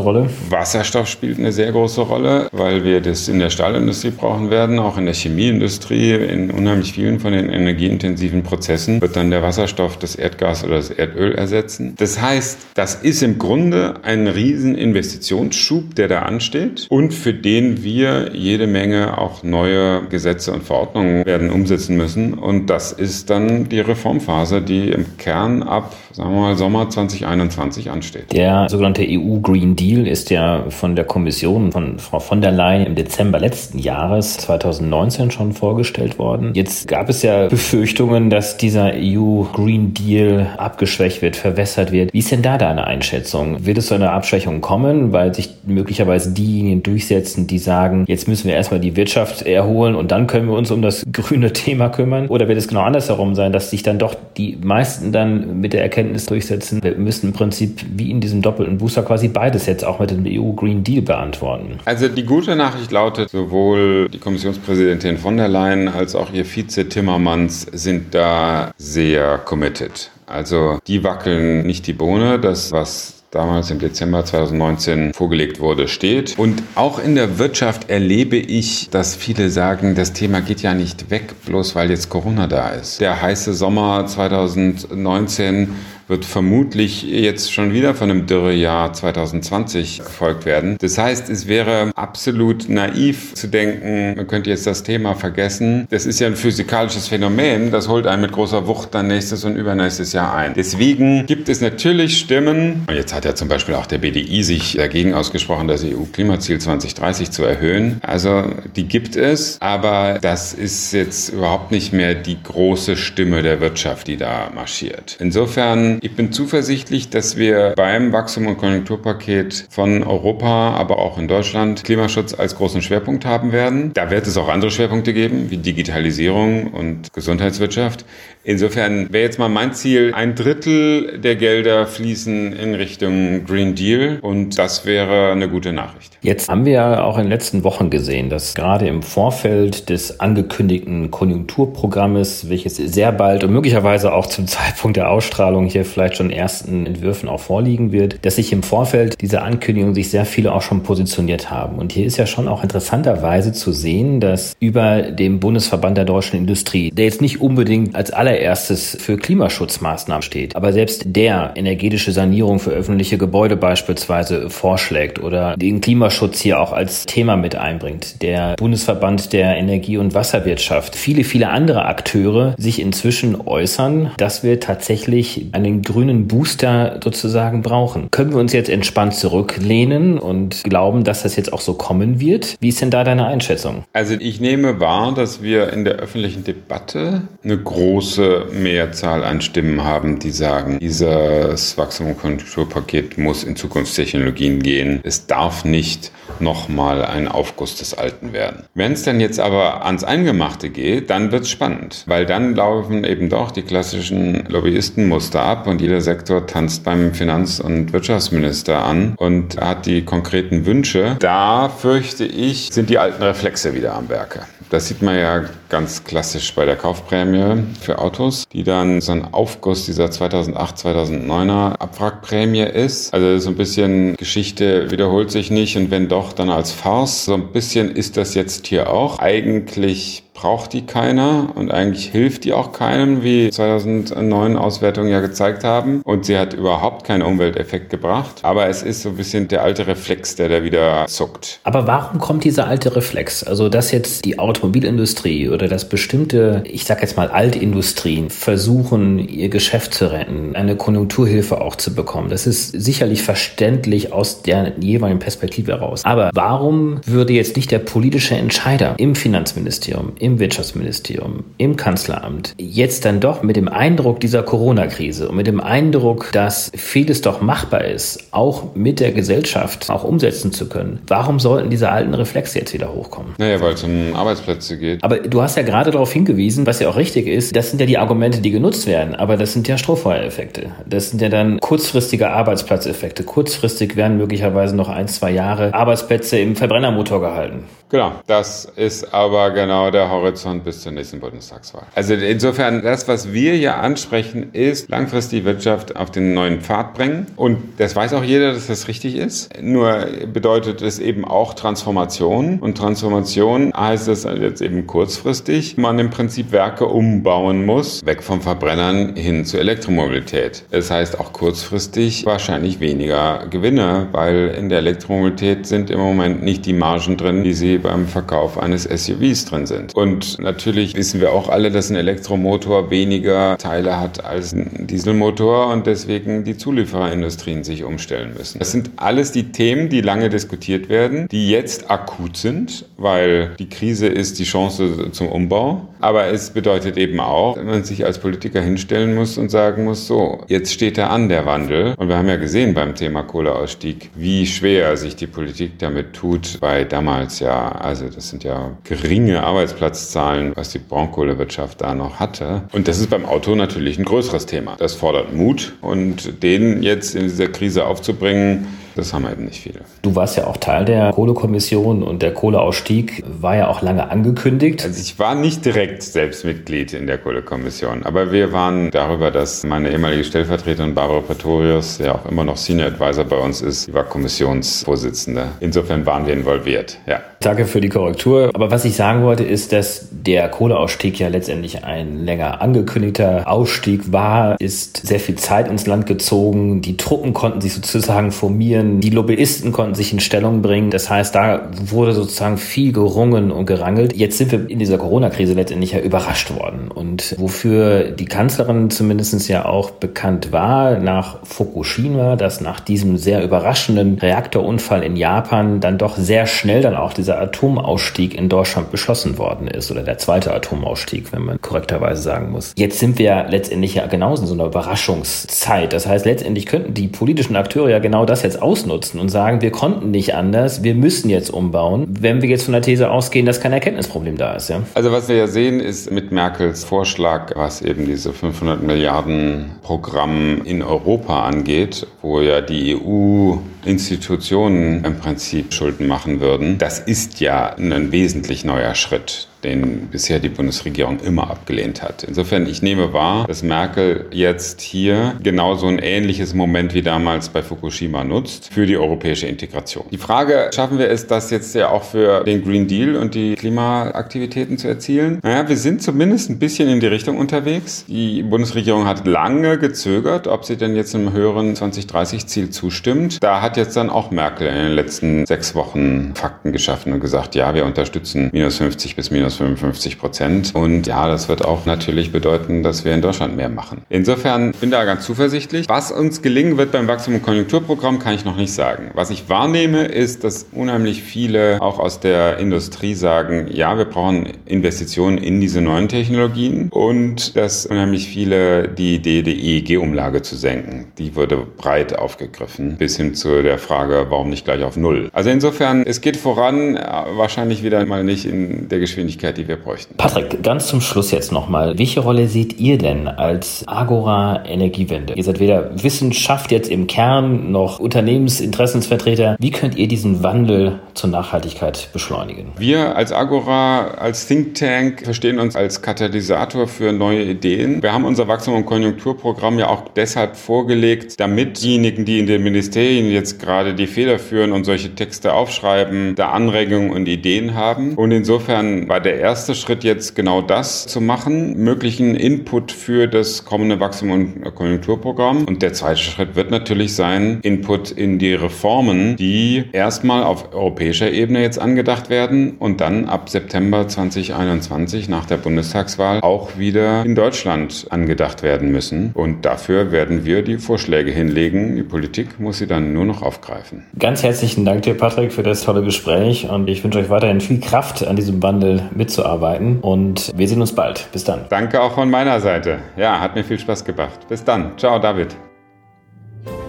Rolle? 0.00 0.30
Wasserstoff 0.50 1.08
spielt 1.08 1.38
eine 1.38 1.52
sehr 1.52 1.72
große 1.72 2.00
Rolle, 2.02 2.48
weil 2.52 2.84
wir 2.84 3.00
das 3.00 3.28
in 3.28 3.38
der 3.38 3.50
Stahlindustrie 3.50 4.10
brauchen 4.10 4.50
werden, 4.50 4.78
auch 4.78 4.98
in 4.98 5.04
der 5.04 5.14
Chemieindustrie, 5.14 6.12
in 6.12 6.50
unheimlich 6.54 6.92
vielen 6.92 7.20
von 7.20 7.32
den 7.32 7.50
energieintensiven 7.50 8.42
Prozessen 8.42 9.00
wird 9.00 9.16
dann 9.16 9.30
der 9.30 9.42
Wasserstoff 9.42 9.98
das 9.98 10.14
Erdgas 10.14 10.64
oder 10.64 10.76
das 10.76 10.90
Erdöl 10.90 11.34
ersetzen. 11.34 11.94
Das 11.98 12.20
heißt, 12.20 12.58
das 12.74 12.94
ist 12.94 13.22
im 13.22 13.38
Grunde 13.38 13.94
ein 14.02 14.26
riesen 14.26 14.74
Investitionsschub, 14.74 15.94
der 15.94 16.08
da 16.08 16.20
ansteht 16.20 16.86
und 16.88 17.12
für 17.12 17.34
den 17.34 17.82
wir 17.82 18.30
jede 18.34 18.66
Menge 18.66 19.18
auch 19.18 19.42
neue 19.42 20.06
Gesetze 20.08 20.52
und 20.52 20.62
Verordnungen 20.62 21.26
werden 21.26 21.50
umsetzen 21.50 21.96
müssen. 21.96 22.34
Und 22.34 22.70
das 22.70 22.92
ist 22.92 23.30
dann 23.30 23.68
die 23.68 23.80
Reformphase, 23.80 24.62
die 24.62 24.90
im 24.90 25.16
Kern 25.18 25.62
ab, 25.62 25.94
sagen 26.12 26.34
wir 26.34 26.40
mal, 26.40 26.56
Sommer 26.56 26.88
2021 26.88 27.90
ansteht. 27.90 28.32
Der 28.32 28.68
sogenannte 28.68 29.02
EU 29.02 29.40
Green 29.40 29.76
Deal 29.76 30.06
ist 30.06 30.30
ja 30.30 30.64
von 30.70 30.96
der 30.96 31.04
Kommission 31.04 31.72
von 31.72 31.98
Frau 31.98 32.20
von 32.20 32.40
der 32.40 32.52
Leyen 32.52 32.86
im 32.86 32.94
Dezember 32.94 33.38
letzten 33.38 33.78
Jahres 33.78 34.36
2019 34.38 35.30
schon 35.30 35.52
vorgestellt 35.52 36.18
worden. 36.18 36.43
Jetzt 36.52 36.88
gab 36.88 37.08
es 37.08 37.22
ja 37.22 37.46
Befürchtungen, 37.48 38.30
dass 38.30 38.56
dieser 38.56 38.92
EU 38.94 39.44
Green 39.52 39.94
Deal 39.94 40.54
abgeschwächt 40.58 41.22
wird, 41.22 41.36
verwässert 41.36 41.92
wird. 41.92 42.12
Wie 42.12 42.18
ist 42.18 42.30
denn 42.30 42.42
da 42.42 42.58
deine 42.58 42.86
Einschätzung? 42.86 43.64
Wird 43.64 43.78
es 43.78 43.86
zu 43.86 43.94
einer 43.94 44.12
Abschwächung 44.12 44.60
kommen, 44.60 45.12
weil 45.12 45.34
sich 45.34 45.50
möglicherweise 45.66 46.32
diejenigen 46.32 46.82
durchsetzen, 46.82 47.46
die 47.46 47.58
sagen, 47.58 48.04
jetzt 48.06 48.28
müssen 48.28 48.48
wir 48.48 48.54
erstmal 48.54 48.80
die 48.80 48.96
Wirtschaft 48.96 49.42
erholen 49.42 49.94
und 49.94 50.10
dann 50.10 50.26
können 50.26 50.48
wir 50.48 50.54
uns 50.54 50.70
um 50.70 50.82
das 50.82 51.04
grüne 51.12 51.52
Thema 51.52 51.88
kümmern? 51.88 52.28
Oder 52.28 52.48
wird 52.48 52.58
es 52.58 52.68
genau 52.68 52.82
andersherum 52.82 53.34
sein, 53.34 53.52
dass 53.52 53.70
sich 53.70 53.82
dann 53.82 53.98
doch 53.98 54.14
die 54.36 54.58
meisten 54.62 55.12
dann 55.12 55.60
mit 55.60 55.72
der 55.72 55.82
Erkenntnis 55.82 56.26
durchsetzen, 56.26 56.82
wir 56.82 56.96
müssen 56.96 57.28
im 57.28 57.32
Prinzip 57.32 57.84
wie 57.96 58.10
in 58.10 58.20
diesem 58.20 58.42
doppelten 58.42 58.78
Booster 58.78 59.02
quasi 59.02 59.28
beides 59.28 59.66
jetzt 59.66 59.84
auch 59.84 60.00
mit 60.00 60.10
dem 60.10 60.24
EU 60.26 60.52
Green 60.52 60.84
Deal 60.84 61.02
beantworten? 61.02 61.78
Also 61.84 62.08
die 62.08 62.24
gute 62.24 62.56
Nachricht 62.56 62.90
lautet, 62.90 63.30
sowohl 63.30 64.08
die 64.08 64.18
Kommissionspräsidentin 64.18 65.18
von 65.18 65.36
der 65.36 65.48
Leyen 65.48 65.88
als 65.88 66.14
auch 66.14 66.32
ihr 66.34 66.44
Vize 66.44 66.88
Timmermans 66.88 67.66
sind 67.72 68.14
da 68.14 68.72
sehr 68.76 69.38
committed. 69.38 70.10
Also 70.26 70.78
die 70.86 71.04
wackeln 71.04 71.66
nicht 71.66 71.86
die 71.86 71.92
Bohne. 71.92 72.38
Das, 72.38 72.72
was 72.72 73.24
damals 73.30 73.70
im 73.70 73.78
Dezember 73.78 74.24
2019 74.24 75.12
vorgelegt 75.12 75.60
wurde, 75.60 75.88
steht. 75.88 76.38
Und 76.38 76.62
auch 76.74 76.98
in 76.98 77.14
der 77.14 77.38
Wirtschaft 77.38 77.90
erlebe 77.90 78.36
ich, 78.36 78.90
dass 78.90 79.16
viele 79.16 79.50
sagen, 79.50 79.94
das 79.94 80.12
Thema 80.12 80.40
geht 80.40 80.62
ja 80.62 80.74
nicht 80.74 81.10
weg, 81.10 81.34
bloß 81.44 81.74
weil 81.74 81.90
jetzt 81.90 82.08
Corona 82.08 82.46
da 82.46 82.68
ist. 82.68 83.00
Der 83.00 83.20
heiße 83.20 83.52
Sommer 83.54 84.06
2019 84.06 85.70
wird 86.08 86.24
vermutlich 86.24 87.02
jetzt 87.02 87.52
schon 87.52 87.72
wieder 87.72 87.94
von 87.94 88.10
einem 88.10 88.26
Dürrejahr 88.26 88.92
2020 88.92 89.98
gefolgt 89.98 90.44
werden. 90.44 90.76
Das 90.80 90.98
heißt, 90.98 91.30
es 91.30 91.46
wäre 91.48 91.92
absolut 91.94 92.68
naiv 92.68 93.34
zu 93.34 93.48
denken, 93.48 94.16
man 94.16 94.26
könnte 94.26 94.50
jetzt 94.50 94.66
das 94.66 94.82
Thema 94.82 95.14
vergessen. 95.14 95.86
Das 95.90 96.06
ist 96.06 96.20
ja 96.20 96.26
ein 96.26 96.36
physikalisches 96.36 97.08
Phänomen, 97.08 97.70
das 97.70 97.88
holt 97.88 98.06
einen 98.06 98.22
mit 98.22 98.32
großer 98.32 98.66
Wucht 98.66 98.94
dann 98.94 99.08
nächstes 99.08 99.44
und 99.44 99.56
übernächstes 99.56 100.12
Jahr 100.12 100.34
ein. 100.34 100.54
Deswegen 100.54 101.26
gibt 101.26 101.48
es 101.48 101.60
natürlich 101.60 102.18
Stimmen, 102.18 102.84
und 102.86 102.94
jetzt 102.94 103.14
hat 103.14 103.24
ja 103.24 103.34
zum 103.34 103.48
Beispiel 103.48 103.74
auch 103.74 103.86
der 103.86 103.98
BDI 103.98 104.42
sich 104.42 104.74
dagegen 104.74 105.14
ausgesprochen, 105.14 105.68
das 105.68 105.84
EU-Klimaziel 105.84 106.58
2030 106.60 107.30
zu 107.30 107.44
erhöhen. 107.44 107.98
Also 108.02 108.44
die 108.76 108.86
gibt 108.86 109.16
es, 109.16 109.58
aber 109.60 110.18
das 110.20 110.52
ist 110.52 110.92
jetzt 110.92 111.30
überhaupt 111.30 111.70
nicht 111.70 111.92
mehr 111.92 112.14
die 112.14 112.42
große 112.42 112.96
Stimme 112.96 113.42
der 113.42 113.60
Wirtschaft, 113.60 114.06
die 114.06 114.16
da 114.16 114.50
marschiert. 114.54 115.16
Insofern 115.20 115.93
ich 116.02 116.16
bin 116.16 116.32
zuversichtlich, 116.32 117.10
dass 117.10 117.36
wir 117.36 117.74
beim 117.76 118.12
Wachstum- 118.12 118.46
und 118.46 118.58
Konjunkturpaket 118.58 119.66
von 119.70 120.02
Europa, 120.02 120.74
aber 120.74 120.98
auch 120.98 121.18
in 121.18 121.28
Deutschland 121.28 121.84
Klimaschutz 121.84 122.34
als 122.34 122.56
großen 122.56 122.82
Schwerpunkt 122.82 123.24
haben 123.24 123.52
werden. 123.52 123.92
Da 123.94 124.10
wird 124.10 124.26
es 124.26 124.36
auch 124.36 124.48
andere 124.48 124.70
Schwerpunkte 124.70 125.12
geben, 125.12 125.50
wie 125.50 125.56
Digitalisierung 125.56 126.68
und 126.68 127.12
Gesundheitswirtschaft. 127.12 128.04
Insofern 128.46 129.10
wäre 129.10 129.24
jetzt 129.24 129.38
mal 129.38 129.48
mein 129.48 129.72
Ziel, 129.72 130.12
ein 130.14 130.34
Drittel 130.34 131.18
der 131.18 131.36
Gelder 131.36 131.86
fließen 131.86 132.52
in 132.52 132.74
Richtung 132.74 133.46
Green 133.46 133.74
Deal 133.74 134.18
und 134.20 134.58
das 134.58 134.84
wäre 134.84 135.32
eine 135.32 135.48
gute 135.48 135.72
Nachricht. 135.72 136.18
Jetzt 136.20 136.50
haben 136.50 136.66
wir 136.66 136.72
ja 136.72 137.04
auch 137.04 137.16
in 137.16 137.24
den 137.24 137.30
letzten 137.30 137.64
Wochen 137.64 137.88
gesehen, 137.88 138.28
dass 138.28 138.54
gerade 138.54 138.86
im 138.86 139.02
Vorfeld 139.02 139.88
des 139.88 140.20
angekündigten 140.20 141.10
Konjunkturprogrammes, 141.10 142.50
welches 142.50 142.76
sehr 142.76 143.12
bald 143.12 143.44
und 143.44 143.52
möglicherweise 143.52 144.12
auch 144.12 144.26
zum 144.26 144.46
Zeitpunkt 144.54 144.98
der 144.98 145.08
Ausstrahlung 145.08 145.64
hier 145.64 145.83
vielleicht 145.84 146.16
schon 146.16 146.30
ersten 146.30 146.86
Entwürfen 146.86 147.28
auch 147.28 147.40
vorliegen 147.40 147.92
wird, 147.92 148.18
dass 148.22 148.36
sich 148.36 148.52
im 148.52 148.62
Vorfeld 148.62 149.20
dieser 149.20 149.42
Ankündigung 149.42 149.94
sich 149.94 150.10
sehr 150.10 150.24
viele 150.24 150.52
auch 150.52 150.62
schon 150.62 150.82
positioniert 150.82 151.50
haben. 151.50 151.78
Und 151.78 151.92
hier 151.92 152.06
ist 152.06 152.16
ja 152.16 152.26
schon 152.26 152.48
auch 152.48 152.62
interessanterweise 152.62 153.52
zu 153.52 153.72
sehen, 153.72 154.20
dass 154.20 154.56
über 154.60 155.02
dem 155.02 155.40
Bundesverband 155.40 155.96
der 155.96 156.04
deutschen 156.04 156.38
Industrie, 156.38 156.90
der 156.90 157.04
jetzt 157.06 157.20
nicht 157.20 157.40
unbedingt 157.40 157.94
als 157.94 158.10
allererstes 158.10 158.96
für 159.00 159.16
Klimaschutzmaßnahmen 159.16 160.22
steht, 160.22 160.56
aber 160.56 160.72
selbst 160.72 161.02
der 161.06 161.52
energetische 161.54 162.12
Sanierung 162.12 162.58
für 162.58 162.70
öffentliche 162.70 163.18
Gebäude 163.18 163.56
beispielsweise 163.56 164.50
vorschlägt 164.50 165.22
oder 165.22 165.56
den 165.56 165.80
Klimaschutz 165.80 166.40
hier 166.40 166.60
auch 166.60 166.72
als 166.72 167.06
Thema 167.06 167.36
mit 167.36 167.56
einbringt, 167.56 168.22
der 168.22 168.56
Bundesverband 168.56 169.32
der 169.32 169.56
Energie- 169.56 169.98
und 169.98 170.14
Wasserwirtschaft, 170.14 170.96
viele, 170.96 171.24
viele 171.24 171.48
andere 171.48 171.84
Akteure 171.84 172.54
sich 172.58 172.80
inzwischen 172.80 173.40
äußern, 173.46 174.12
dass 174.16 174.42
wir 174.42 174.60
tatsächlich 174.60 175.46
einen 175.52 175.73
den 175.74 175.82
grünen 175.82 176.28
Booster 176.28 177.00
sozusagen 177.02 177.62
brauchen. 177.62 178.10
Können 178.10 178.32
wir 178.32 178.38
uns 178.38 178.52
jetzt 178.52 178.68
entspannt 178.70 179.14
zurücklehnen 179.14 180.18
und 180.18 180.62
glauben, 180.64 181.04
dass 181.04 181.22
das 181.22 181.36
jetzt 181.36 181.52
auch 181.52 181.60
so 181.60 181.74
kommen 181.74 182.20
wird? 182.20 182.56
Wie 182.60 182.68
ist 182.68 182.80
denn 182.80 182.90
da 182.90 183.04
deine 183.04 183.26
Einschätzung? 183.26 183.84
Also 183.92 184.14
ich 184.18 184.40
nehme 184.40 184.80
wahr, 184.80 185.14
dass 185.14 185.42
wir 185.42 185.72
in 185.72 185.84
der 185.84 185.94
öffentlichen 185.94 186.44
Debatte 186.44 187.22
eine 187.42 187.58
große 187.58 188.46
Mehrzahl 188.52 189.24
an 189.24 189.40
Stimmen 189.40 189.84
haben, 189.84 190.18
die 190.18 190.30
sagen, 190.30 190.78
dieses 190.80 191.76
Wachstum- 191.76 192.08
und 192.08 192.18
Konjunkturpaket 192.18 193.18
muss 193.18 193.44
in 193.44 193.56
Zukunftstechnologien 193.56 194.62
gehen. 194.62 195.00
Es 195.02 195.26
darf 195.26 195.64
nicht 195.64 196.12
nochmal 196.40 197.04
ein 197.04 197.28
Aufguss 197.28 197.76
des 197.76 197.94
Alten 197.94 198.32
werden. 198.32 198.64
Wenn 198.74 198.92
es 198.92 199.02
dann 199.02 199.20
jetzt 199.20 199.40
aber 199.40 199.84
ans 199.84 200.04
Eingemachte 200.04 200.70
geht, 200.70 201.10
dann 201.10 201.32
wird 201.32 201.44
es 201.44 201.50
spannend, 201.50 202.04
weil 202.06 202.26
dann 202.26 202.54
laufen 202.54 203.04
eben 203.04 203.28
doch 203.28 203.50
die 203.50 203.62
klassischen 203.62 204.44
Lobbyistenmuster 204.48 205.42
ab 205.42 205.66
und 205.66 205.80
jeder 205.80 206.00
Sektor 206.00 206.46
tanzt 206.46 206.84
beim 206.84 207.14
Finanz- 207.14 207.60
und 207.60 207.92
Wirtschaftsminister 207.92 208.84
an 208.84 209.14
und 209.16 209.60
hat 209.60 209.86
die 209.86 210.04
konkreten 210.04 210.66
Wünsche. 210.66 211.16
Da 211.20 211.68
fürchte 211.68 212.24
ich, 212.24 212.70
sind 212.72 212.90
die 212.90 212.98
alten 212.98 213.22
Reflexe 213.22 213.74
wieder 213.74 213.94
am 213.94 214.08
Werke. 214.08 214.40
Das 214.70 214.88
sieht 214.88 215.02
man 215.02 215.18
ja 215.18 215.44
ganz 215.74 216.04
klassisch 216.04 216.54
bei 216.54 216.66
der 216.66 216.76
Kaufprämie 216.76 217.64
für 217.80 217.98
Autos, 217.98 218.44
die 218.52 218.62
dann 218.62 219.00
so 219.00 219.10
ein 219.10 219.34
Aufguss 219.34 219.86
dieser 219.86 220.08
2008, 220.08 220.76
2009er 220.76 221.80
Abwrackprämie 221.80 222.62
ist. 222.62 223.12
Also 223.12 223.38
so 223.38 223.50
ein 223.50 223.56
bisschen 223.56 224.14
Geschichte 224.14 224.92
wiederholt 224.92 225.32
sich 225.32 225.50
nicht 225.50 225.76
und 225.76 225.90
wenn 225.90 226.06
doch, 226.06 226.32
dann 226.32 226.48
als 226.48 226.70
Farce. 226.70 227.24
So 227.24 227.34
ein 227.34 227.50
bisschen 227.50 227.90
ist 227.90 228.16
das 228.16 228.34
jetzt 228.34 228.68
hier 228.68 228.88
auch. 228.88 229.18
Eigentlich 229.18 230.23
braucht 230.34 230.72
die 230.72 230.84
keiner 230.84 231.52
und 231.54 231.70
eigentlich 231.70 232.06
hilft 232.06 232.44
die 232.44 232.52
auch 232.52 232.72
keinem, 232.72 233.22
wie 233.22 233.50
2009 233.50 234.56
Auswertungen 234.56 235.08
ja 235.08 235.20
gezeigt 235.20 235.64
haben. 235.64 236.02
Und 236.02 236.26
sie 236.26 236.36
hat 236.36 236.52
überhaupt 236.52 237.06
keinen 237.06 237.22
Umwelteffekt 237.22 237.88
gebracht. 237.88 238.40
Aber 238.42 238.68
es 238.68 238.82
ist 238.82 239.02
so 239.02 239.10
ein 239.10 239.16
bisschen 239.16 239.48
der 239.48 239.62
alte 239.62 239.86
Reflex, 239.86 240.34
der 240.34 240.48
da 240.48 240.62
wieder 240.62 241.06
zuckt. 241.06 241.60
Aber 241.62 241.86
warum 241.86 242.18
kommt 242.18 242.44
dieser 242.44 242.66
alte 242.66 242.94
Reflex? 242.94 243.44
Also, 243.44 243.68
dass 243.68 243.92
jetzt 243.92 244.24
die 244.24 244.38
Automobilindustrie 244.38 245.48
oder 245.48 245.68
dass 245.68 245.88
bestimmte, 245.88 246.64
ich 246.66 246.84
sag 246.84 247.00
jetzt 247.00 247.16
mal 247.16 247.28
Altindustrien 247.28 248.28
versuchen, 248.28 249.20
ihr 249.20 249.48
Geschäft 249.48 249.94
zu 249.94 250.10
retten, 250.10 250.56
eine 250.56 250.76
Konjunkturhilfe 250.76 251.60
auch 251.60 251.76
zu 251.76 251.94
bekommen. 251.94 252.28
Das 252.28 252.46
ist 252.46 252.72
sicherlich 252.72 253.22
verständlich 253.22 254.12
aus 254.12 254.42
der 254.42 254.72
jeweiligen 254.80 255.20
Perspektive 255.20 255.72
heraus. 255.72 256.04
Aber 256.04 256.30
warum 256.34 257.00
würde 257.06 257.32
jetzt 257.32 257.56
nicht 257.56 257.70
der 257.70 257.78
politische 257.78 258.34
Entscheider 258.34 258.94
im 258.98 259.14
Finanzministerium, 259.14 260.12
im 260.24 260.38
Wirtschaftsministerium, 260.38 261.44
im 261.58 261.76
Kanzleramt 261.76 262.54
jetzt 262.58 263.04
dann 263.04 263.20
doch 263.20 263.42
mit 263.42 263.56
dem 263.56 263.68
Eindruck 263.68 264.20
dieser 264.20 264.42
Corona-Krise 264.42 265.28
und 265.28 265.36
mit 265.36 265.46
dem 265.46 265.60
Eindruck, 265.60 266.30
dass 266.32 266.72
vieles 266.74 267.20
doch 267.20 267.42
machbar 267.42 267.84
ist, 267.84 268.28
auch 268.30 268.74
mit 268.74 269.00
der 269.00 269.12
Gesellschaft 269.12 269.90
auch 269.90 270.02
umsetzen 270.02 270.50
zu 270.50 270.68
können, 270.68 271.00
warum 271.08 271.38
sollten 271.38 271.68
diese 271.68 271.90
alten 271.90 272.14
Reflexe 272.14 272.58
jetzt 272.58 272.72
wieder 272.72 272.94
hochkommen? 272.94 273.34
Naja, 273.36 273.60
weil 273.60 273.74
es 273.74 273.84
um 273.84 274.14
Arbeitsplätze 274.14 274.78
geht. 274.78 275.04
Aber 275.04 275.18
du 275.18 275.42
hast 275.42 275.58
ja 275.58 275.62
gerade 275.62 275.90
darauf 275.90 276.10
hingewiesen, 276.10 276.66
was 276.66 276.80
ja 276.80 276.88
auch 276.88 276.96
richtig 276.96 277.26
ist, 277.26 277.54
das 277.54 277.68
sind 277.68 277.80
ja 277.80 277.86
die 277.86 277.98
Argumente, 277.98 278.40
die 278.40 278.50
genutzt 278.50 278.86
werden, 278.86 279.14
aber 279.14 279.36
das 279.36 279.52
sind 279.52 279.68
ja 279.68 279.76
Strohfeuereffekte. 279.76 280.70
Das 280.86 281.10
sind 281.10 281.20
ja 281.20 281.28
dann 281.28 281.60
kurzfristige 281.60 282.30
Arbeitsplatzeffekte. 282.30 283.24
Kurzfristig 283.24 283.96
werden 283.96 284.16
möglicherweise 284.16 284.74
noch 284.74 284.88
ein, 284.88 285.06
zwei 285.06 285.32
Jahre 285.32 285.74
Arbeitsplätze 285.74 286.38
im 286.38 286.56
Verbrennermotor 286.56 287.20
gehalten. 287.20 287.64
Genau, 287.94 288.10
das 288.26 288.64
ist 288.74 289.14
aber 289.14 289.52
genau 289.52 289.88
der 289.92 290.10
Horizont 290.10 290.64
bis 290.64 290.80
zur 290.80 290.90
nächsten 290.90 291.20
Bundestagswahl. 291.20 291.84
Also 291.94 292.14
insofern, 292.14 292.82
das, 292.82 293.06
was 293.06 293.32
wir 293.32 293.52
hier 293.52 293.76
ansprechen, 293.76 294.52
ist 294.52 294.90
langfristig 294.90 295.44
Wirtschaft 295.44 295.94
auf 295.94 296.10
den 296.10 296.34
neuen 296.34 296.60
Pfad 296.60 296.94
bringen. 296.94 297.28
Und 297.36 297.58
das 297.78 297.94
weiß 297.94 298.14
auch 298.14 298.24
jeder, 298.24 298.52
dass 298.52 298.66
das 298.66 298.88
richtig 298.88 299.14
ist. 299.14 299.62
Nur 299.62 300.08
bedeutet 300.32 300.82
es 300.82 300.98
eben 300.98 301.24
auch 301.24 301.54
Transformation. 301.54 302.58
Und 302.58 302.76
Transformation 302.76 303.72
heißt 303.72 304.08
es 304.08 304.24
jetzt 304.24 304.60
eben 304.60 304.88
kurzfristig, 304.88 305.76
man 305.76 305.96
im 306.00 306.10
Prinzip 306.10 306.50
Werke 306.50 306.86
umbauen 306.86 307.64
muss, 307.64 308.04
weg 308.04 308.24
vom 308.24 308.40
Verbrennern 308.40 309.14
hin 309.14 309.44
zur 309.44 309.60
Elektromobilität. 309.60 310.64
Das 310.72 310.90
heißt 310.90 311.20
auch 311.20 311.32
kurzfristig 311.32 312.26
wahrscheinlich 312.26 312.80
weniger 312.80 313.46
Gewinne, 313.48 314.08
weil 314.10 314.52
in 314.58 314.68
der 314.68 314.78
Elektromobilität 314.78 315.68
sind 315.68 315.90
im 315.90 316.00
Moment 316.00 316.42
nicht 316.42 316.66
die 316.66 316.72
Margen 316.72 317.16
drin, 317.16 317.44
die 317.44 317.52
sie 317.52 317.83
beim 317.84 318.08
Verkauf 318.08 318.58
eines 318.58 318.84
SUVs 318.84 319.44
drin 319.44 319.66
sind. 319.66 319.94
Und 319.94 320.40
natürlich 320.40 320.96
wissen 320.96 321.20
wir 321.20 321.32
auch 321.32 321.48
alle, 321.48 321.70
dass 321.70 321.90
ein 321.90 321.96
Elektromotor 321.96 322.90
weniger 322.90 323.56
Teile 323.58 324.00
hat 324.00 324.24
als 324.24 324.52
ein 324.52 324.86
Dieselmotor 324.88 325.68
und 325.68 325.86
deswegen 325.86 326.42
die 326.44 326.56
Zuliefererindustrien 326.56 327.62
sich 327.62 327.84
umstellen 327.84 328.32
müssen. 328.36 328.58
Das 328.58 328.72
sind 328.72 328.90
alles 328.96 329.30
die 329.32 329.52
Themen, 329.52 329.90
die 329.90 330.00
lange 330.00 330.30
diskutiert 330.30 330.88
werden, 330.88 331.28
die 331.28 331.50
jetzt 331.50 331.90
akut 331.90 332.36
sind, 332.36 332.86
weil 332.96 333.54
die 333.58 333.68
Krise 333.68 334.06
ist 334.06 334.38
die 334.38 334.44
Chance 334.44 335.10
zum 335.12 335.28
Umbau. 335.28 335.82
Aber 336.00 336.26
es 336.26 336.50
bedeutet 336.50 336.96
eben 336.96 337.20
auch, 337.20 337.54
dass 337.54 337.64
man 337.64 337.84
sich 337.84 338.04
als 338.04 338.18
Politiker 338.18 338.60
hinstellen 338.60 339.14
muss 339.14 339.38
und 339.38 339.50
sagen 339.50 339.84
muss, 339.84 340.06
so, 340.06 340.42
jetzt 340.48 340.72
steht 340.72 340.98
da 340.98 341.08
an 341.08 341.28
der 341.28 341.44
Wandel. 341.46 341.94
Und 341.98 342.08
wir 342.08 342.16
haben 342.16 342.28
ja 342.28 342.36
gesehen 342.36 342.72
beim 342.74 342.94
Thema 342.94 343.22
Kohleausstieg, 343.22 344.10
wie 344.14 344.46
schwer 344.46 344.96
sich 344.96 345.16
die 345.16 345.26
Politik 345.26 345.78
damit 345.78 346.14
tut, 346.14 346.58
bei 346.60 346.84
damals 346.84 347.40
ja, 347.40 347.63
also 347.72 348.08
das 348.08 348.28
sind 348.28 348.44
ja 348.44 348.76
geringe 348.84 349.42
Arbeitsplatzzahlen, 349.42 350.52
was 350.56 350.70
die 350.70 350.78
Braunkohlewirtschaft 350.78 351.80
da 351.80 351.94
noch 351.94 352.20
hatte. 352.20 352.62
Und 352.72 352.88
das 352.88 352.98
ist 352.98 353.10
beim 353.10 353.24
Auto 353.24 353.54
natürlich 353.54 353.98
ein 353.98 354.04
größeres 354.04 354.46
Thema. 354.46 354.76
Das 354.78 354.94
fordert 354.94 355.34
Mut 355.34 355.74
und 355.80 356.42
den 356.42 356.82
jetzt 356.82 357.14
in 357.14 357.22
dieser 357.22 357.48
Krise 357.48 357.86
aufzubringen, 357.86 358.66
das 358.94 359.12
haben 359.12 359.26
eben 359.30 359.44
nicht 359.46 359.60
viele. 359.60 359.80
Du 360.02 360.14
warst 360.14 360.36
ja 360.36 360.46
auch 360.46 360.56
Teil 360.56 360.84
der 360.84 361.10
Kohlekommission 361.10 362.02
und 362.02 362.22
der 362.22 362.32
Kohleausstieg 362.32 363.24
war 363.26 363.56
ja 363.56 363.68
auch 363.68 363.82
lange 363.82 364.10
angekündigt. 364.10 364.84
Also 364.84 365.00
ich 365.00 365.18
war 365.18 365.34
nicht 365.34 365.64
direkt 365.64 366.02
selbst 366.02 366.44
Mitglied 366.44 366.92
in 366.92 367.06
der 367.06 367.18
Kohlekommission, 367.18 368.04
aber 368.04 368.32
wir 368.32 368.52
waren 368.52 368.90
darüber, 368.90 369.30
dass 369.30 369.64
meine 369.64 369.90
ehemalige 369.90 370.24
Stellvertreterin 370.24 370.94
Barbara 370.94 371.20
Pretorius, 371.20 371.98
ja 371.98 372.14
auch 372.14 372.26
immer 372.26 372.44
noch 372.44 372.56
Senior 372.56 372.88
Advisor 372.88 373.24
bei 373.24 373.38
uns 373.38 373.60
ist, 373.60 373.92
war 373.92 374.04
Kommissionsvorsitzende. 374.04 375.48
Insofern 375.60 376.06
waren 376.06 376.26
wir 376.26 376.34
involviert, 376.34 376.98
ja. 377.06 377.20
Danke 377.40 377.66
für 377.66 377.82
die 377.82 377.90
Korrektur. 377.90 378.50
Aber 378.54 378.70
was 378.70 378.86
ich 378.86 378.96
sagen 378.96 379.22
wollte, 379.22 379.44
ist, 379.44 379.72
dass 379.72 380.08
der 380.10 380.48
Kohleausstieg 380.48 381.18
ja 381.18 381.28
letztendlich 381.28 381.84
ein 381.84 382.24
länger 382.24 382.62
angekündigter 382.62 383.46
Ausstieg 383.46 384.12
war, 384.12 384.58
ist 384.60 385.06
sehr 385.06 385.20
viel 385.20 385.34
Zeit 385.34 385.68
ins 385.68 385.86
Land 385.86 386.06
gezogen. 386.06 386.80
Die 386.80 386.96
Truppen 386.96 387.34
konnten 387.34 387.60
sich 387.60 387.74
sozusagen 387.74 388.32
formieren. 388.32 388.83
Die 389.00 389.10
Lobbyisten 389.10 389.72
konnten 389.72 389.94
sich 389.94 390.12
in 390.12 390.20
Stellung 390.20 390.62
bringen. 390.62 390.90
Das 390.90 391.10
heißt, 391.10 391.34
da 391.34 391.68
wurde 391.84 392.12
sozusagen 392.12 392.56
viel 392.56 392.92
gerungen 392.92 393.50
und 393.50 393.66
gerangelt. 393.66 394.16
Jetzt 394.16 394.38
sind 394.38 394.52
wir 394.52 394.68
in 394.68 394.78
dieser 394.78 394.98
Corona-Krise 394.98 395.54
letztendlich 395.54 395.92
ja 395.92 396.00
überrascht 396.00 396.54
worden. 396.54 396.90
Und 396.92 397.34
wofür 397.38 398.10
die 398.10 398.24
Kanzlerin 398.24 398.90
zumindest 398.90 399.48
ja 399.48 399.64
auch 399.64 399.90
bekannt 399.90 400.52
war, 400.52 400.98
nach 400.98 401.38
Fukushima, 401.44 402.36
dass 402.36 402.60
nach 402.60 402.80
diesem 402.80 403.16
sehr 403.16 403.42
überraschenden 403.42 404.18
Reaktorunfall 404.18 405.02
in 405.02 405.16
Japan 405.16 405.80
dann 405.80 405.98
doch 405.98 406.16
sehr 406.16 406.46
schnell 406.46 406.82
dann 406.82 406.94
auch 406.94 407.12
dieser 407.12 407.40
Atomausstieg 407.40 408.34
in 408.34 408.48
Deutschland 408.48 408.90
beschlossen 408.90 409.38
worden 409.38 409.66
ist 409.68 409.90
oder 409.90 410.02
der 410.02 410.18
zweite 410.18 410.52
Atomausstieg, 410.52 411.32
wenn 411.32 411.42
man 411.44 411.60
korrekterweise 411.60 412.22
sagen 412.22 412.50
muss. 412.50 412.72
Jetzt 412.76 412.98
sind 412.98 413.18
wir 413.18 413.46
letztendlich 413.48 413.94
ja 413.94 414.06
genauso 414.06 414.42
in 414.42 414.48
so 414.48 414.54
einer 414.54 414.66
Überraschungszeit. 414.66 415.92
Das 415.92 416.06
heißt, 416.06 416.26
letztendlich 416.26 416.66
könnten 416.66 416.94
die 416.94 417.08
politischen 417.08 417.56
Akteure 417.56 417.90
ja 417.90 417.98
genau 417.98 418.24
das 418.24 418.42
jetzt 418.42 418.60
ausnutzen 418.74 419.20
und 419.20 419.28
sagen, 419.28 419.60
wir 419.60 419.70
konnten 419.70 420.10
nicht 420.10 420.34
anders, 420.34 420.82
wir 420.82 420.96
müssen 420.96 421.30
jetzt 421.30 421.50
umbauen, 421.50 422.08
wenn 422.18 422.42
wir 422.42 422.48
jetzt 422.48 422.64
von 422.64 422.72
der 422.72 422.82
These 422.82 423.08
ausgehen, 423.08 423.46
dass 423.46 423.60
kein 423.60 423.72
Erkenntnisproblem 423.72 424.36
da 424.36 424.54
ist. 424.54 424.68
Ja? 424.68 424.82
Also 424.94 425.12
was 425.12 425.28
wir 425.28 425.36
ja 425.36 425.46
sehen, 425.46 425.78
ist 425.78 426.10
mit 426.10 426.32
Merkels 426.32 426.82
Vorschlag, 426.82 427.54
was 427.54 427.82
eben 427.82 428.04
diese 428.04 428.32
500 428.32 428.82
Milliarden 428.82 429.76
Programm 429.84 430.62
in 430.64 430.82
Europa 430.82 431.44
angeht, 431.44 432.04
wo 432.20 432.40
ja 432.40 432.60
die 432.60 432.96
EU 432.96 433.58
Institutionen 433.84 435.04
im 435.04 435.18
Prinzip 435.18 435.72
Schulden 435.72 436.08
machen 436.08 436.40
würden. 436.40 436.78
Das 436.78 436.98
ist 436.98 437.40
ja 437.40 437.76
ein 437.76 438.10
wesentlich 438.10 438.64
neuer 438.64 438.96
Schritt 438.96 439.46
den 439.64 440.08
bisher 440.08 440.38
die 440.38 440.48
Bundesregierung 440.48 441.20
immer 441.20 441.50
abgelehnt 441.50 442.02
hat. 442.02 442.22
Insofern, 442.24 442.66
ich 442.66 442.82
nehme 442.82 443.12
wahr, 443.12 443.46
dass 443.46 443.62
Merkel 443.62 444.26
jetzt 444.30 444.80
hier 444.80 445.34
genauso 445.42 445.86
ein 445.86 445.98
ähnliches 445.98 446.54
Moment 446.54 446.94
wie 446.94 447.02
damals 447.02 447.48
bei 447.48 447.62
Fukushima 447.62 448.24
nutzt 448.24 448.72
für 448.72 448.86
die 448.86 448.96
europäische 448.96 449.46
Integration. 449.46 450.04
Die 450.10 450.18
Frage, 450.18 450.70
schaffen 450.74 450.98
wir 450.98 451.10
es, 451.10 451.26
das 451.26 451.50
jetzt 451.50 451.74
ja 451.74 451.88
auch 451.88 452.04
für 452.04 452.44
den 452.44 452.62
Green 452.62 452.86
Deal 452.86 453.16
und 453.16 453.34
die 453.34 453.54
Klimaaktivitäten 453.54 454.78
zu 454.78 454.88
erzielen? 454.88 455.40
Naja, 455.42 455.68
wir 455.68 455.76
sind 455.76 456.02
zumindest 456.02 456.50
ein 456.50 456.58
bisschen 456.58 456.88
in 456.88 457.00
die 457.00 457.06
Richtung 457.06 457.38
unterwegs. 457.38 458.04
Die 458.06 458.42
Bundesregierung 458.42 459.06
hat 459.06 459.26
lange 459.26 459.78
gezögert, 459.78 460.46
ob 460.46 460.64
sie 460.64 460.76
denn 460.76 460.94
jetzt 460.94 461.14
einem 461.14 461.32
höheren 461.32 461.74
2030-Ziel 461.74 462.70
zustimmt. 462.70 463.42
Da 463.42 463.62
hat 463.62 463.76
jetzt 463.76 463.96
dann 463.96 464.10
auch 464.10 464.30
Merkel 464.30 464.68
in 464.68 464.74
den 464.74 464.92
letzten 464.92 465.46
sechs 465.46 465.74
Wochen 465.74 466.34
Fakten 466.34 466.72
geschaffen 466.72 467.12
und 467.12 467.20
gesagt, 467.20 467.54
ja, 467.54 467.74
wir 467.74 467.84
unterstützen 467.84 468.50
minus 468.52 468.78
50 468.78 469.16
bis 469.16 469.30
minus 469.30 469.53
minus 469.60 469.74
55 469.74 470.18
Prozent. 470.18 470.74
Und 470.74 471.06
ja, 471.06 471.28
das 471.28 471.48
wird 471.48 471.64
auch 471.64 471.86
natürlich 471.86 472.32
bedeuten, 472.32 472.82
dass 472.82 473.04
wir 473.04 473.14
in 473.14 473.22
Deutschland 473.22 473.56
mehr 473.56 473.68
machen. 473.68 474.02
Insofern 474.08 474.72
bin 474.80 474.90
da 474.90 475.04
ganz 475.04 475.24
zuversichtlich. 475.24 475.88
Was 475.88 476.12
uns 476.12 476.42
gelingen 476.42 476.76
wird 476.76 476.92
beim 476.92 477.08
Wachstum- 477.08 477.34
und 477.34 477.42
Konjunkturprogramm, 477.42 478.18
kann 478.18 478.34
ich 478.34 478.44
noch 478.44 478.56
nicht 478.56 478.72
sagen. 478.72 479.10
Was 479.14 479.30
ich 479.30 479.48
wahrnehme, 479.48 480.04
ist, 480.04 480.44
dass 480.44 480.66
unheimlich 480.72 481.22
viele 481.22 481.80
auch 481.80 481.98
aus 481.98 482.20
der 482.20 482.58
Industrie 482.58 483.14
sagen, 483.14 483.68
ja, 483.70 483.96
wir 483.98 484.04
brauchen 484.04 484.48
Investitionen 484.66 485.38
in 485.38 485.60
diese 485.60 485.80
neuen 485.80 486.08
Technologien 486.08 486.88
und 486.90 487.56
dass 487.56 487.86
unheimlich 487.86 488.28
viele 488.28 488.88
die 488.88 489.16
Idee 489.16 489.42
der 489.42 489.54
EEG-Umlage 489.54 490.42
zu 490.42 490.56
senken, 490.56 491.06
die 491.18 491.36
wurde 491.36 491.66
breit 491.76 492.18
aufgegriffen, 492.18 492.96
bis 492.96 493.16
hin 493.16 493.34
zu 493.34 493.62
der 493.62 493.78
Frage, 493.78 494.26
warum 494.28 494.50
nicht 494.50 494.64
gleich 494.64 494.82
auf 494.82 494.96
Null. 494.96 495.28
Also 495.32 495.50
insofern, 495.50 496.04
es 496.06 496.20
geht 496.20 496.36
voran, 496.36 496.94
wahrscheinlich 496.94 497.82
wieder 497.82 498.04
mal 498.06 498.24
nicht 498.24 498.44
in 498.44 498.88
der 498.88 498.98
Geschwindigkeit, 498.98 499.43
Geschwindigkeit, 499.44 499.58
die 499.58 499.68
wir 499.68 499.76
bräuchten. 499.76 500.14
Patrick, 500.16 500.62
ganz 500.62 500.86
zum 500.88 501.00
Schluss 501.00 501.30
jetzt 501.30 501.52
nochmal. 501.52 501.98
Welche 501.98 502.20
Rolle 502.20 502.48
seht 502.48 502.78
ihr 502.80 502.98
denn 502.98 503.28
als 503.28 503.84
Agora 503.86 504.64
Energiewende? 504.66 505.34
Ihr 505.34 505.44
seid 505.44 505.60
weder 505.60 505.90
Wissenschaft 506.02 506.70
jetzt 506.72 506.88
im 506.90 507.06
Kern 507.06 507.70
noch 507.70 507.98
Unternehmensinteressensvertreter. 507.98 509.56
Wie 509.58 509.70
könnt 509.70 509.96
ihr 509.96 510.08
diesen 510.08 510.42
Wandel 510.42 511.00
zur 511.14 511.30
Nachhaltigkeit 511.30 512.08
beschleunigen? 512.12 512.72
Wir 512.78 513.16
als 513.16 513.32
Agora, 513.32 514.14
als 514.18 514.46
Think 514.46 514.74
Tank 514.74 515.22
verstehen 515.24 515.58
uns 515.58 515.76
als 515.76 516.02
Katalysator 516.02 516.88
für 516.88 517.12
neue 517.12 517.42
Ideen. 517.42 518.02
Wir 518.02 518.12
haben 518.12 518.24
unser 518.24 518.48
Wachstum- 518.48 518.74
und 518.74 518.86
Konjunkturprogramm 518.86 519.78
ja 519.78 519.88
auch 519.88 520.08
deshalb 520.16 520.56
vorgelegt, 520.56 521.38
damit 521.40 521.82
diejenigen, 521.82 522.24
die 522.24 522.38
in 522.38 522.46
den 522.46 522.62
Ministerien 522.62 523.30
jetzt 523.30 523.60
gerade 523.60 523.94
die 523.94 524.06
Feder 524.06 524.38
führen 524.38 524.72
und 524.72 524.84
solche 524.84 525.14
Texte 525.14 525.52
aufschreiben, 525.52 526.34
da 526.34 526.50
Anregungen 526.50 527.10
und 527.10 527.28
Ideen 527.28 527.74
haben. 527.74 528.14
Und 528.14 528.30
insofern 528.30 529.08
war 529.08 529.20
der 529.24 529.40
erste 529.40 529.74
Schritt 529.74 530.04
jetzt 530.04 530.36
genau 530.36 530.60
das 530.62 531.06
zu 531.06 531.20
machen, 531.20 531.82
möglichen 531.82 532.34
Input 532.34 532.92
für 532.92 533.26
das 533.26 533.64
kommende 533.64 533.98
Wachstum- 534.00 534.30
und 534.30 534.74
Konjunkturprogramm. 534.74 535.64
Und 535.64 535.82
der 535.82 535.92
zweite 535.92 536.20
Schritt 536.20 536.56
wird 536.56 536.70
natürlich 536.70 537.14
sein, 537.14 537.60
Input 537.62 538.10
in 538.10 538.38
die 538.38 538.54
Reformen, 538.54 539.36
die 539.36 539.84
erstmal 539.92 540.44
auf 540.44 540.72
europäischer 540.74 541.30
Ebene 541.30 541.62
jetzt 541.62 541.78
angedacht 541.78 542.30
werden 542.30 542.76
und 542.78 543.00
dann 543.00 543.24
ab 543.26 543.48
September 543.48 544.06
2021 544.06 545.28
nach 545.28 545.46
der 545.46 545.56
Bundestagswahl 545.56 546.40
auch 546.40 546.78
wieder 546.78 547.24
in 547.24 547.34
Deutschland 547.34 548.06
angedacht 548.10 548.62
werden 548.62 548.92
müssen. 548.92 549.30
Und 549.34 549.64
dafür 549.64 550.12
werden 550.12 550.44
wir 550.44 550.62
die 550.62 550.78
Vorschläge 550.78 551.30
hinlegen. 551.30 551.96
Die 551.96 552.02
Politik 552.02 552.60
muss 552.60 552.78
sie 552.78 552.86
dann 552.86 553.12
nur 553.12 553.24
noch 553.24 553.42
aufgreifen. 553.42 554.04
Ganz 554.18 554.42
herzlichen 554.42 554.84
Dank 554.84 555.02
dir, 555.02 555.14
Patrick, 555.14 555.52
für 555.52 555.62
das 555.62 555.82
tolle 555.82 556.02
Gespräch 556.02 556.68
und 556.68 556.88
ich 556.88 557.02
wünsche 557.02 557.18
euch 557.18 557.30
weiterhin 557.30 557.60
viel 557.60 557.80
Kraft, 557.80 558.26
an 558.26 558.36
diesem 558.36 558.62
Wandel 558.62 559.02
mitzuarbeiten 559.16 560.00
und 560.00 560.52
wir 560.56 560.68
sehen 560.68 560.80
uns 560.80 560.92
bald. 560.92 561.28
Bis 561.32 561.44
dann. 561.44 561.66
Danke 561.68 562.00
auch 562.00 562.12
von 562.12 562.30
meiner 562.30 562.60
Seite. 562.60 562.98
Ja, 563.16 563.40
hat 563.40 563.54
mir 563.54 563.64
viel 563.64 563.78
Spaß 563.78 564.04
gemacht. 564.04 564.46
Bis 564.48 564.64
dann. 564.64 564.96
Ciao, 564.98 565.18
David. 565.18 565.56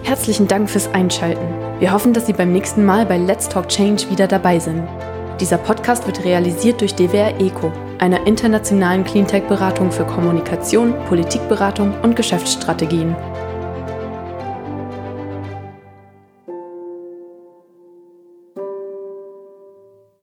Herzlichen 0.02 0.46
Dank 0.46 0.70
fürs 0.70 0.92
Einschalten. 0.94 1.44
Wir 1.80 1.92
hoffen, 1.92 2.12
dass 2.12 2.26
Sie 2.26 2.32
beim 2.32 2.52
nächsten 2.52 2.84
Mal 2.84 3.06
bei 3.06 3.18
Let's 3.18 3.48
Talk 3.48 3.68
Change 3.68 4.08
wieder 4.10 4.26
dabei 4.26 4.58
sind. 4.58 4.82
Dieser 5.40 5.58
Podcast 5.58 6.06
wird 6.06 6.24
realisiert 6.24 6.80
durch 6.80 6.94
DWR 6.94 7.38
ECO, 7.40 7.70
einer 7.98 8.26
internationalen 8.26 9.04
Cleantech-Beratung 9.04 9.90
für 9.92 10.04
Kommunikation, 10.04 10.94
Politikberatung 11.08 11.92
und 12.02 12.16
Geschäftsstrategien. 12.16 13.14